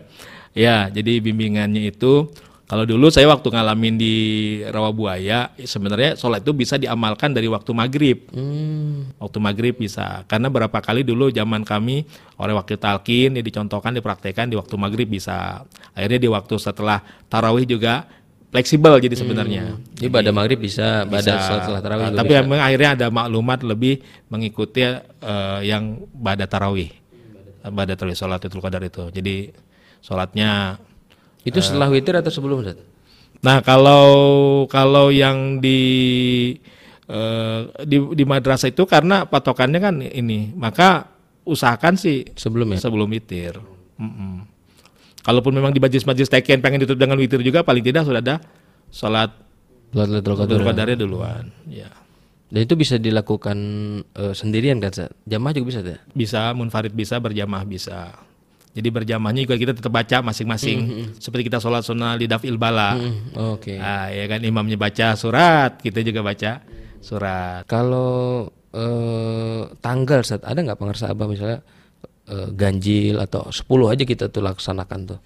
ya, 0.66 0.88
jadi 0.94 1.14
bimbingannya 1.20 1.90
itu 1.90 2.30
kalau 2.68 2.84
dulu 2.84 3.08
saya 3.08 3.32
waktu 3.32 3.48
ngalamin 3.48 3.96
di 3.96 4.16
Rawabuaya, 4.68 5.56
sebenarnya 5.56 6.20
sholat 6.20 6.44
itu 6.44 6.52
bisa 6.52 6.76
diamalkan 6.76 7.32
dari 7.32 7.48
waktu 7.48 7.72
maghrib. 7.72 8.28
Hmm. 8.36 9.08
Waktu 9.24 9.40
maghrib 9.40 9.80
bisa. 9.80 10.28
Karena 10.28 10.52
berapa 10.52 10.76
kali 10.84 11.08
dulu 11.08 11.32
zaman 11.32 11.64
kami 11.64 12.04
oleh 12.36 12.52
wakil 12.52 12.76
talkin 12.76 13.40
ya 13.40 13.42
dicontohkan, 13.42 13.96
dipraktekkan 13.96 14.52
di 14.52 14.60
waktu 14.60 14.76
maghrib 14.76 15.08
bisa. 15.08 15.64
Akhirnya 15.96 16.20
di 16.20 16.28
waktu 16.28 16.60
setelah 16.60 17.00
tarawih 17.32 17.64
juga 17.64 18.04
fleksibel 18.52 19.00
jadi 19.00 19.16
sebenarnya. 19.16 19.80
Jadi 19.96 20.12
pada 20.12 20.36
maghrib 20.36 20.60
bisa, 20.60 21.08
pada 21.08 21.40
sholat 21.48 21.62
setelah 21.72 21.80
tarawih 21.80 22.06
juga 22.12 22.20
tapi 22.20 22.34
memang 22.36 22.60
akhirnya 22.68 22.90
ada 23.00 23.08
maklumat 23.08 23.64
lebih 23.64 24.04
mengikuti 24.28 24.84
eh, 24.84 25.60
yang 25.64 26.04
pada 26.20 26.44
tarawih. 26.44 26.92
Pada 27.64 27.96
tarawih 27.96 28.20
sholat 28.20 28.44
itu 28.44 28.60
qadar 28.60 28.84
itu. 28.84 29.08
Jadi 29.08 29.56
sholatnya 30.04 30.84
Itu 31.48 31.60
setelah 31.64 31.88
witir 31.88 32.20
atau 32.20 32.28
sebelum 32.28 32.68
Sat? 32.68 32.78
Nah, 33.42 33.64
kalau 33.64 34.06
kalau 34.68 35.14
yang 35.14 35.64
di 35.64 35.80
eh, 37.08 37.60
di 37.88 37.98
di 38.14 38.24
madrasah 38.28 38.74
itu 38.74 38.84
karena 38.84 39.24
patokannya 39.24 39.80
kan 39.80 39.96
ini, 40.04 40.52
maka 40.58 41.08
usahakan 41.48 41.96
sih 41.96 42.28
Sebelum 42.36 42.76
ya? 42.76 42.80
sebelum 42.84 43.08
witir. 43.08 43.56
Mm-mm. 43.98 44.44
Kalaupun 45.24 45.56
memang 45.56 45.72
di 45.76 45.80
majlis-majlis 45.80 46.32
teken 46.32 46.60
pengen 46.64 46.84
ditutup 46.84 47.04
dengan 47.04 47.20
witir 47.20 47.40
juga 47.44 47.64
paling 47.64 47.84
tidak 47.84 48.08
sudah 48.08 48.22
ada 48.24 48.36
sholat 48.92 49.32
Lailatul 49.96 50.36
Qadarnya 50.36 51.00
duluan. 51.00 51.48
Ya. 51.68 51.88
Dan 52.48 52.64
itu 52.64 52.80
bisa 52.80 52.96
dilakukan 52.96 53.58
eh, 54.04 54.36
sendirian 54.36 54.80
kan? 54.80 55.12
Jamaah 55.28 55.54
juga 55.56 55.68
bisa 55.72 55.80
Sat? 55.84 56.00
Bisa 56.12 56.52
munfarid 56.56 56.96
bisa, 56.96 57.20
berjamaah 57.20 57.64
bisa. 57.68 58.16
Jadi 58.78 58.94
berjamaahnya 58.94 59.42
juga 59.50 59.58
kita 59.58 59.74
tetap 59.74 59.90
baca 59.90 60.22
masing-masing. 60.22 60.78
Seperti 61.18 61.50
kita 61.50 61.58
sholat 61.58 61.82
sunnah 61.82 62.14
di 62.14 62.30
dafil 62.30 62.62
bala. 62.62 62.94
Hmm, 62.94 63.58
Oke. 63.58 63.74
Ah, 63.82 64.14
ya 64.14 64.30
kan 64.30 64.46
imamnya 64.46 64.78
baca 64.78 65.18
surat, 65.18 65.82
kita 65.82 66.06
juga 66.06 66.22
baca 66.22 66.62
surat. 67.02 67.66
Kalau 67.66 68.46
eh, 68.70 69.62
tanggal 69.82 70.22
saat 70.22 70.46
ada 70.46 70.62
nggak 70.62 70.78
pengarsa 70.78 71.10
abah 71.10 71.26
misalnya 71.26 71.66
eh, 72.30 72.50
ganjil 72.54 73.18
atau 73.18 73.50
10 73.50 73.66
aja 73.66 74.04
kita 74.06 74.30
tuh 74.30 74.46
laksanakan 74.46 75.00
tuh. 75.10 75.20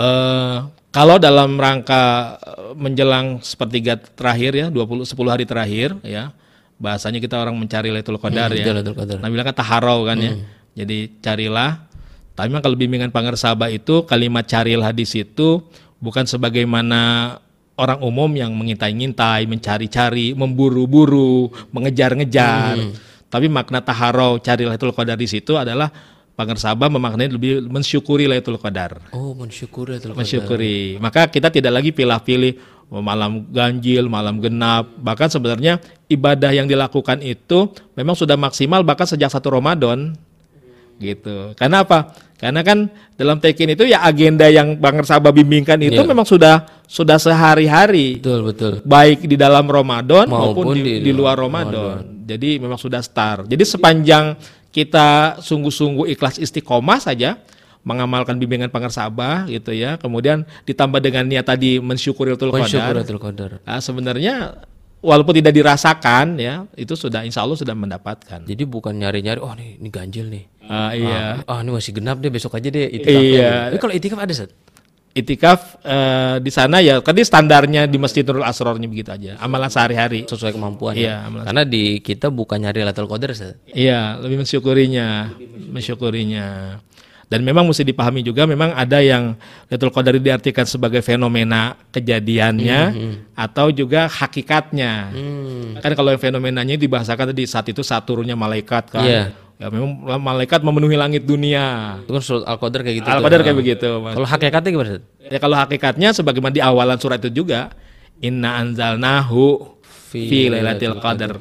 Eh 0.00 0.56
kalau 0.88 1.20
dalam 1.20 1.60
rangka 1.60 2.36
eh, 2.40 2.72
menjelang 2.80 3.44
sepertiga 3.44 4.00
terakhir 4.00 4.56
ya 4.56 4.66
20 4.72 5.04
10 5.04 5.12
hari 5.28 5.44
terakhir 5.44 6.00
ya 6.00 6.32
bahasanya 6.80 7.20
kita 7.20 7.36
orang 7.36 7.60
mencari 7.60 7.92
Lailatul 7.92 8.16
Qadar 8.16 8.48
ya. 8.56 8.72
Lailatul 8.72 8.96
Qadar. 8.96 9.20
Nah 9.20 9.28
bilang 9.28 9.44
kan 9.44 9.56
taharau 9.60 10.08
kan 10.08 10.16
ya. 10.16 10.32
Jadi 10.72 11.20
carilah. 11.20 11.89
Tapi 12.34 12.46
memang 12.48 12.64
kalau 12.64 12.76
bimbingan 12.78 13.10
pangersaba 13.12 13.68
itu 13.68 14.06
kalimat 14.08 14.46
carilah 14.48 14.90
di 14.94 15.04
situ 15.04 15.60
bukan 16.00 16.24
sebagaimana 16.24 17.36
orang 17.80 18.00
umum 18.04 18.28
yang 18.36 18.52
mengintai-ngintai, 18.52 19.48
mencari-cari, 19.48 20.36
memburu-buru, 20.36 21.48
mengejar-ngejar. 21.72 22.76
Tapi 23.30 23.46
makna 23.46 23.80
taharau 23.80 24.42
cari 24.42 24.66
Lailatul 24.66 24.92
Qadar 24.92 25.16
di 25.16 25.30
situ 25.30 25.54
adalah 25.54 25.88
pangersaba 26.34 26.90
memaknai 26.90 27.30
lebih 27.30 27.68
mensyukuri 27.68 28.24
Lailatul 28.26 28.58
Qadar 28.58 28.98
Oh, 29.14 29.32
mensyukuri 29.38 29.96
Lailatul 29.96 30.12
Qadar. 30.12 30.20
mensyukuri. 30.20 30.98
Maka 30.98 31.30
kita 31.30 31.48
tidak 31.48 31.72
lagi 31.78 31.94
pilih-pilih 31.94 32.52
oh, 32.90 33.00
malam 33.00 33.46
ganjil, 33.54 34.10
malam 34.10 34.42
genap. 34.42 34.90
Bahkan 34.98 35.28
sebenarnya 35.30 35.78
ibadah 36.10 36.50
yang 36.50 36.66
dilakukan 36.66 37.22
itu 37.22 37.70
memang 37.94 38.18
sudah 38.18 38.34
maksimal 38.34 38.82
bahkan 38.82 39.06
sejak 39.06 39.30
satu 39.30 39.54
Ramadan. 39.56 40.18
Gitu. 41.00 41.56
Karena 41.56 41.80
apa? 41.82 42.12
Karena 42.36 42.60
kan 42.64 42.88
dalam 43.16 43.36
tekin 43.40 43.72
itu 43.72 43.84
ya 43.88 44.00
agenda 44.04 44.48
yang 44.48 44.76
Bang 44.76 45.00
Sabah 45.04 45.32
bimbingkan 45.32 45.76
itu 45.80 45.96
Iya. 46.00 46.08
memang 46.08 46.24
sudah 46.24 46.64
sudah 46.84 47.16
sehari-hari. 47.20 48.20
Betul, 48.20 48.40
betul. 48.52 48.72
Baik 48.84 49.24
di 49.24 49.36
dalam 49.36 49.68
Ramadan 49.68 50.28
maupun, 50.28 50.72
Maupun 50.72 50.76
di, 50.76 51.04
di 51.04 51.12
luar 51.12 51.36
Ramadan. 51.40 52.24
Jadi 52.24 52.60
memang 52.60 52.80
sudah 52.80 53.00
start. 53.04 53.48
Jadi 53.48 53.64
sepanjang 53.64 54.36
kita 54.70 55.40
sungguh-sungguh 55.42 56.08
ikhlas 56.16 56.38
istiqomah 56.38 57.00
saja 57.02 57.36
mengamalkan 57.80 58.36
bimbingan 58.36 58.68
pangersabah 58.72 59.48
gitu 59.48 59.72
ya. 59.72 59.96
Kemudian 59.96 60.44
ditambah 60.64 61.00
dengan 61.00 61.24
niat 61.28 61.44
tadi 61.48 61.80
mensyukuri 61.80 62.32
Lailatul 62.36 62.52
Mensyukuri 62.52 62.76
Qadar. 62.80 62.94
Lailatul 62.96 63.20
Qadar. 63.20 63.50
Ah, 63.64 63.80
sebenarnya 63.80 64.64
walaupun 65.00 65.34
tidak 65.36 65.52
dirasakan 65.56 66.36
ya, 66.36 66.64
itu 66.76 66.92
sudah 66.96 67.24
insya 67.24 67.44
Allah 67.44 67.56
sudah 67.56 67.72
mendapatkan. 67.72 68.44
Jadi 68.44 68.62
bukan 68.68 68.96
nyari-nyari 68.96 69.40
oh 69.40 69.52
nih 69.56 69.80
ini 69.80 69.88
ganjil 69.88 70.26
nih. 70.28 70.44
Ah, 70.70 70.94
iya. 70.94 71.42
Ah, 71.50 71.66
ini 71.66 71.74
masih 71.74 71.98
genap 71.98 72.22
deh 72.22 72.30
besok 72.30 72.54
aja 72.54 72.70
deh 72.70 72.86
itikaf. 72.86 73.20
Iya. 73.20 73.52
Tapi 73.74 73.80
kalau 73.82 73.94
itikaf 73.96 74.18
ada 74.22 74.34
Sat? 74.36 74.50
Itikaf 75.10 75.82
eh, 75.82 76.38
di 76.38 76.54
sana 76.54 76.78
ya, 76.78 77.02
tadi 77.02 77.26
standarnya 77.26 77.90
di 77.90 77.98
Masjid 77.98 78.22
Nurul 78.22 78.46
Asrornya 78.46 78.86
begitu 78.86 79.10
aja. 79.10 79.34
Amalan 79.42 79.66
sehari-hari. 79.66 80.22
sesuai 80.30 80.54
kemampuan. 80.54 80.94
Iya, 80.94 81.26
ya. 81.26 81.42
Karena 81.42 81.66
di 81.66 81.98
kita 81.98 82.30
bukan 82.30 82.62
nyari 82.62 82.86
Lailatul 82.86 83.10
Qadar 83.10 83.34
Sat. 83.34 83.58
Iya, 83.74 84.22
lebih 84.22 84.46
mensyukurinya, 84.46 85.34
mensyukurinya. 85.74 86.78
Dan 87.30 87.46
memang 87.46 87.62
mesti 87.62 87.86
dipahami 87.86 88.26
juga, 88.26 88.42
memang 88.42 88.74
ada 88.74 88.98
yang 88.98 89.38
Lailatul 89.70 89.94
Qadar 89.94 90.18
diartikan 90.18 90.66
sebagai 90.66 90.98
fenomena 90.98 91.78
kejadiannya 91.94 92.80
atau 93.38 93.70
juga 93.70 94.10
hakikatnya. 94.10 95.14
Kan 95.78 95.94
kalau 95.94 96.10
yang 96.10 96.18
fenomenanya 96.18 96.74
dibahasakan 96.74 97.30
tadi 97.30 97.46
saat 97.46 97.70
itu 97.70 97.86
saat 97.86 98.02
turunnya 98.02 98.34
malaikat 98.34 98.90
kan. 98.90 99.06
Iya. 99.06 99.24
Ya 99.60 99.68
memang 99.68 100.18
malaikat 100.18 100.64
memenuhi 100.64 100.96
langit 100.98 101.22
dunia. 101.22 102.00
Itu 102.02 102.16
kan 102.16 102.22
surat 102.24 102.44
Al-Qadar 102.50 102.80
kayak 102.80 102.96
gitu. 102.98 103.06
tuh. 103.06 103.14
Al-Qadar 103.14 103.40
kayak 103.46 103.58
begitu. 103.60 103.88
Mas. 104.02 104.14
Kalau 104.18 104.26
hakikatnya 104.26 104.70
gimana? 104.72 104.90
Ya 105.30 105.38
kalau 105.38 105.56
hakikatnya 105.60 106.08
sebagaimana 106.16 106.52
di 106.56 106.62
awalan 106.64 106.98
surat 106.98 107.22
itu 107.22 107.44
juga 107.44 107.70
inna 108.18 108.58
anzalnahu 108.58 109.76
fi 109.84 110.48
Lailatul 110.48 110.98
Qadar. 110.98 111.36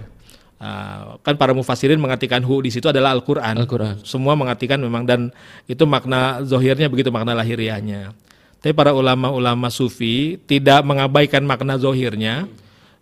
Ah, 0.59 1.15
kan 1.23 1.39
para 1.39 1.55
mufassirin 1.55 1.95
mengartikan 1.95 2.43
hu 2.43 2.59
di 2.59 2.67
situ 2.67 2.91
adalah 2.91 3.15
Al-Qur'an. 3.15 3.55
Al-Qur'an. 3.55 4.03
Semua 4.03 4.35
mengartikan 4.35 4.75
memang 4.75 5.07
dan 5.07 5.31
itu 5.71 5.87
makna 5.87 6.43
zohirnya 6.43 6.91
begitu 6.91 7.07
makna 7.15 7.31
lahiriahnya. 7.31 8.11
Tapi 8.59 8.75
para 8.75 8.91
ulama-ulama 8.91 9.71
sufi 9.71 10.35
tidak 10.43 10.83
mengabaikan 10.83 11.47
makna 11.47 11.79
zohirnya. 11.79 12.43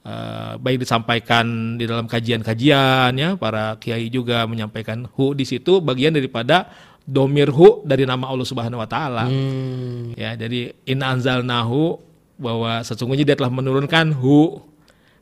Uh, 0.08 0.56
baik 0.62 0.88
disampaikan 0.88 1.76
di 1.76 1.84
dalam 1.84 2.08
kajian-kajian 2.08 3.12
ya 3.12 3.36
para 3.36 3.76
kiai 3.76 4.08
juga 4.08 4.48
menyampaikan 4.48 5.04
hu 5.04 5.36
di 5.36 5.44
situ 5.44 5.84
bagian 5.84 6.16
daripada 6.16 6.72
domir 7.04 7.52
hu 7.52 7.84
dari 7.84 8.08
nama 8.08 8.30
Allah 8.30 8.48
Subhanahu 8.48 8.80
wa 8.80 8.88
taala. 8.88 9.28
Hmm. 9.28 10.16
Ya, 10.16 10.38
jadi 10.38 10.78
in 10.88 11.04
anzalnahu 11.04 12.00
bahwa 12.38 12.86
sesungguhnya 12.86 13.34
dia 13.34 13.36
telah 13.36 13.52
menurunkan 13.52 14.14
hu. 14.16 14.62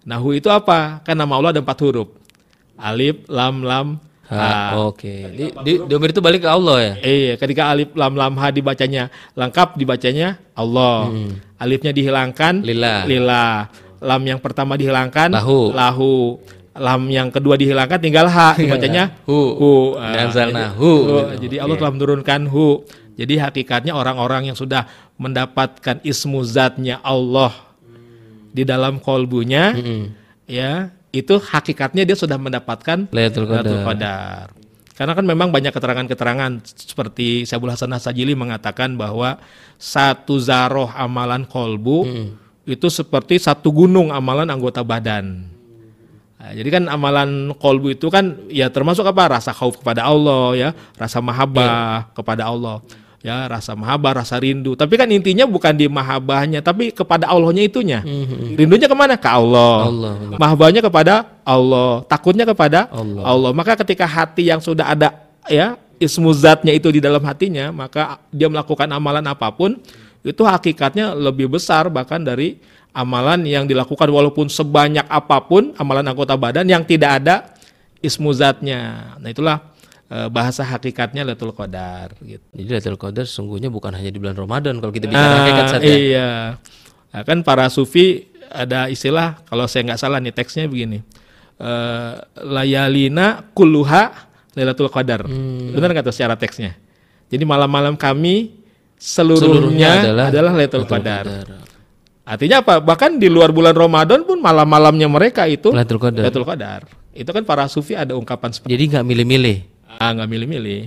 Nah, 0.05 0.19
hu 0.21 0.35
itu 0.35 0.51
apa? 0.51 1.01
Kan 1.01 1.17
nama 1.17 1.33
Allah 1.39 1.55
ada 1.57 1.61
empat 1.63 1.79
huruf. 1.81 2.24
Alif, 2.77 3.23
lam, 3.27 3.61
lam, 3.61 3.87
Ha, 4.25 4.41
ha. 4.41 4.89
Oke. 4.89 5.21
Di, 5.29 5.53
di, 5.61 5.73
domir 5.85 6.09
itu 6.09 6.17
balik 6.17 6.41
ke 6.41 6.49
Allah 6.49 6.77
ya. 6.81 6.93
Iya, 6.97 7.33
ketika 7.37 7.69
alif, 7.69 7.93
lam, 7.93 8.17
lam, 8.17 8.33
ha 8.35 8.49
dibacanya 8.49 9.13
lengkap 9.37 9.77
dibacanya 9.77 10.41
Allah. 10.57 11.13
Alifnya 11.55 11.93
dihilangkan 11.93 12.65
Lillah. 12.65 13.05
lillah. 13.05 13.69
Lam 14.01 14.21
yang 14.25 14.41
pertama 14.41 14.73
dihilangkan 14.75 15.29
Lahu. 15.29 15.69
lahu. 15.69 16.41
Lam 16.73 17.05
yang 17.07 17.29
kedua 17.29 17.53
dihilangkan 17.53 18.01
tinggal 18.01 18.25
ha 18.25 18.57
dibacanya 18.57 19.13
Hu. 19.29 19.37
hu. 19.55 19.71
Ah, 19.93 20.25
Nazalna 20.25 20.73
jadi- 20.73 20.77
hu. 20.81 20.91
hu. 21.05 21.17
Jadi 21.45 21.55
Allah 21.61 21.75
telah 21.77 21.93
menurunkan 21.93 22.41
hu. 22.49 22.81
Jadi 23.13 23.37
hakikatnya 23.37 23.93
orang-orang 23.93 24.49
yang 24.49 24.57
sudah 24.57 24.89
mendapatkan 25.15 26.01
ismu 26.01 26.41
zatnya 26.41 26.97
Allah 26.99 27.53
di 28.51 28.65
dalam 28.65 28.97
kolbunya 28.97 29.71
Mm-mm. 29.71 30.01
ya 30.43 30.89
itu 31.15 31.39
hakikatnya 31.39 32.03
dia 32.03 32.17
sudah 32.19 32.35
mendapatkan 32.35 33.07
Lailatul 33.15 33.47
Qadar. 33.47 33.87
Qadar. 33.87 34.45
Karena 34.95 35.11
kan 35.11 35.25
memang 35.27 35.51
banyak 35.51 35.75
keterangan-keterangan 35.75 36.51
seperti 36.71 37.43
Syabul 37.43 37.71
Hasan 37.71 37.91
Sajili 37.99 38.31
mengatakan 38.31 38.95
bahwa 38.95 39.39
satu 39.75 40.39
zaroh 40.39 40.87
amalan 40.95 41.43
kolbu 41.43 42.07
itu 42.63 42.87
seperti 42.87 43.35
satu 43.35 43.75
gunung 43.75 44.15
amalan 44.15 44.47
anggota 44.47 44.87
badan. 44.87 45.51
Nah, 46.39 46.51
jadi 46.55 46.79
kan 46.79 46.83
amalan 46.87 47.51
kolbu 47.59 47.91
itu 47.91 48.07
kan 48.07 48.39
ya 48.47 48.71
termasuk 48.71 49.03
apa 49.03 49.35
rasa 49.35 49.51
khauf 49.51 49.83
kepada 49.83 50.07
Allah 50.07 50.55
ya, 50.55 50.69
rasa 50.95 51.19
mahabbah 51.19 52.15
kepada 52.15 52.47
Allah. 52.47 52.79
Ya, 53.25 53.49
rasa 53.49 53.73
mahabbah, 53.73 54.21
rasa 54.21 54.37
rindu. 54.37 54.77
Tapi 54.77 55.01
kan 55.01 55.09
intinya 55.09 55.49
bukan 55.49 55.73
di 55.73 55.89
mahabbahnya, 55.89 56.61
tapi 56.61 56.93
kepada 56.93 57.25
Allahnya 57.25 57.65
itunya. 57.65 58.05
Rindunya 58.53 58.85
ke 58.85 58.93
mana? 58.93 59.17
Ke 59.17 59.33
Allah. 59.33 59.89
Allah. 59.89 60.13
benar. 60.13 60.37
Mahabbahnya 60.37 60.81
kepada 60.85 61.13
Allah, 61.41 62.05
takutnya 62.05 62.45
kepada 62.45 62.85
Allah. 62.93 63.25
Allah. 63.25 63.51
Maka 63.57 63.81
ketika 63.81 64.05
hati 64.05 64.53
yang 64.53 64.61
sudah 64.61 64.93
ada 64.93 65.25
ya 65.49 65.73
ismu 65.97 66.29
zatnya 66.37 66.69
itu 66.77 66.93
di 66.93 67.01
dalam 67.01 67.25
hatinya, 67.25 67.73
maka 67.73 68.21
dia 68.29 68.45
melakukan 68.45 68.85
amalan 68.93 69.25
apa 69.25 69.49
pun 69.49 69.73
itu 70.21 70.45
hakikatnya 70.45 71.17
lebih 71.17 71.49
besar 71.49 71.89
bahkan 71.89 72.21
dari 72.21 72.61
amalan 72.93 73.41
yang 73.41 73.65
dilakukan 73.65 74.05
walaupun 74.05 74.53
sebanyak 74.53 75.05
apa 75.09 75.41
pun 75.49 75.73
amalan 75.81 76.05
anggota 76.05 76.37
badan 76.37 76.69
yang 76.69 76.85
tidak 76.85 77.25
ada 77.25 77.35
ismu 78.05 78.29
zatnya. 78.37 79.13
Nah, 79.17 79.29
itulah 79.33 79.57
bahasa 80.29 80.61
hakikatnya 80.61 81.25
Lailatul 81.25 81.53
Qadar 81.55 82.13
gitu. 82.21 82.45
Jadi 82.53 82.69
Lailatul 82.69 82.99
Qadar 83.01 83.25
sesungguhnya 83.25 83.73
bukan 83.73 83.89
hanya 83.97 84.13
di 84.13 84.21
bulan 84.21 84.37
Ramadan 84.37 84.77
kalau 84.77 84.93
kita 84.93 85.09
bicara 85.09 85.35
hakikat 85.41 85.65
Nah, 85.65 85.81
ya. 85.81 85.95
iya. 85.97 86.29
Nah, 87.15 87.21
kan 87.25 87.41
para 87.41 87.65
sufi 87.73 88.29
ada 88.53 88.85
istilah 88.91 89.41
kalau 89.49 89.65
saya 89.65 89.87
nggak 89.89 89.99
salah 89.99 90.21
nih 90.21 90.35
teksnya 90.35 90.69
begini. 90.69 91.01
Eh, 91.55 92.13
layalina 92.43 93.47
kulluha 93.55 94.29
Lailatul 94.55 94.91
Qadar. 94.93 95.25
Hmm. 95.25 95.73
Benar 95.73 95.91
nggak 95.91 96.05
tuh 96.07 96.15
secara 96.15 96.35
teksnya? 96.37 96.77
Jadi 97.27 97.43
malam-malam 97.43 97.97
kami 97.97 98.55
seluruhnya, 98.95 99.41
Seluruhnya 99.41 99.91
adalah 100.05 100.25
adalah, 100.29 100.51
Lailatul 100.53 100.85
Lailatul 100.85 100.85
Qadar. 100.85 101.25
Qadar. 101.25 101.47
Artinya 102.25 102.57
apa? 102.61 102.73
Bahkan 102.81 103.21
di 103.21 103.27
luar 103.29 103.49
bulan 103.53 103.73
Ramadan 103.73 104.21
pun 104.23 104.37
malam-malamnya 104.37 105.09
mereka 105.09 105.49
itu 105.49 105.73
Lailatul 105.73 105.97
Qadar. 105.97 106.21
Lailatul 106.29 106.45
Qadar. 106.45 106.81
Itu 107.15 107.31
kan 107.31 107.43
para 107.47 107.65
sufi 107.71 107.95
ada 107.95 108.13
ungkapan 108.13 108.51
seperti 108.51 108.75
Jadi 108.75 108.83
nggak 108.91 109.05
milih-milih 109.07 109.57
ah 109.87 110.09
nggak 110.13 110.29
milih-milih. 110.29 110.83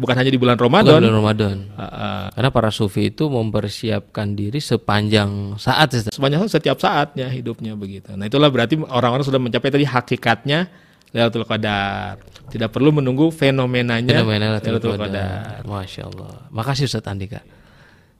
Bukan 0.00 0.18
hanya 0.18 0.32
di 0.32 0.40
bulan 0.40 0.56
bukan 0.56 0.66
Ramadan. 0.66 1.00
bulan 1.04 1.14
Ramadan. 1.14 1.56
Ah, 1.76 1.84
ah. 1.84 2.24
Karena 2.32 2.50
para 2.50 2.70
sufi 2.72 3.12
itu 3.12 3.28
mempersiapkan 3.28 4.34
diri 4.34 4.58
sepanjang 4.58 5.60
saat 5.60 5.94
sebanyak 6.10 6.48
setiap 6.48 6.80
saatnya 6.80 7.28
hidupnya 7.28 7.76
begitu. 7.76 8.16
Nah 8.16 8.26
itulah 8.26 8.50
berarti 8.50 8.80
orang-orang 8.80 9.22
sudah 9.22 9.38
mencapai 9.38 9.70
tadi 9.70 9.84
hakikatnya 9.86 10.66
Lailatul 11.12 11.44
Qadar. 11.44 12.16
Tidak 12.48 12.72
perlu 12.72 12.92
menunggu 12.92 13.28
fenomenanya 13.28 14.24
Fenomena 14.24 14.58
Lailatul 14.58 14.96
Qadar. 14.96 15.60
Masya 15.68 16.08
Allah. 16.08 16.48
Makasih 16.48 16.88
Ustaz 16.88 17.04
Andika. 17.04 17.44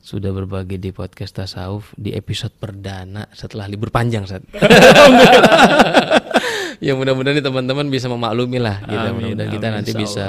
Sudah 0.03 0.35
berbagi 0.35 0.83
di 0.83 0.90
podcast 0.90 1.40
Tasawuf 1.40 1.95
di 1.97 2.12
episode 2.12 2.53
perdana 2.59 3.31
setelah 3.33 3.64
libur 3.64 3.88
panjang 3.88 4.29
Ustaz. 4.29 4.45
ya 6.87 6.92
mudah-mudahan 6.99 7.38
nih 7.38 7.45
teman-teman 7.47 7.87
bisa 7.87 8.11
memaklumi 8.11 8.59
lah 8.59 8.83
gitu. 8.83 8.99
Amin, 8.99 9.14
Mudah-mudahan 9.14 9.51
kita 9.55 9.66
amin, 9.71 9.77
nanti 9.79 9.92
insya 9.95 10.03
bisa 10.03 10.29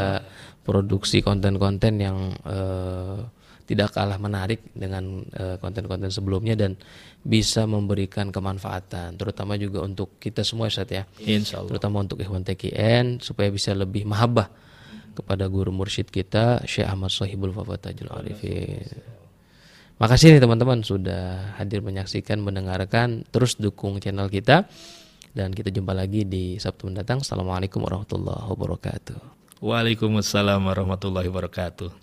produksi 0.63 1.18
konten-konten 1.26 1.94
yang 1.98 2.18
eh, 2.46 3.18
tidak 3.63 3.96
kalah 3.96 4.20
menarik 4.20 4.62
dengan 4.76 5.24
eh, 5.34 5.58
konten-konten 5.58 6.13
sebelumnya 6.13 6.54
dan 6.54 6.78
bisa 7.24 7.63
memberikan 7.63 8.30
kemanfaatan 8.30 9.16
terutama 9.16 9.56
juga 9.56 9.82
untuk 9.82 10.20
kita 10.20 10.44
semua 10.44 10.68
Ustaz 10.68 10.92
ya 10.92 11.08
Insya 11.24 11.63
Allah. 11.63 11.74
terutama 11.74 12.04
untuk 12.04 12.20
Ikhwan 12.20 12.44
TKN 12.44 13.24
supaya 13.24 13.48
bisa 13.48 13.72
lebih 13.72 14.04
mahabbah 14.04 14.52
kepada 15.13 15.48
guru 15.48 15.72
mursyid 15.72 16.10
kita 16.10 16.66
Syekh 16.68 16.89
Ahmad 16.89 17.13
Sohibul 17.13 17.54
Fafatajul 17.54 18.10
Arifin. 18.12 18.82
Makasih 20.02 20.36
nih 20.36 20.42
teman-teman 20.42 20.82
sudah 20.82 21.54
hadir 21.56 21.86
menyaksikan, 21.86 22.42
mendengarkan, 22.42 23.24
terus 23.30 23.56
dukung 23.62 24.02
channel 24.02 24.26
kita 24.28 24.66
dan 25.34 25.50
kita 25.52 25.74
jumpa 25.74 25.98
lagi 25.98 26.24
di 26.24 26.62
Sabtu 26.62 26.86
mendatang. 26.88 27.26
Assalamualaikum 27.26 27.82
warahmatullahi 27.82 28.46
wabarakatuh. 28.54 29.17
Waalaikumsalam 29.60 30.62
warahmatullahi 30.62 31.28
wabarakatuh. 31.28 32.03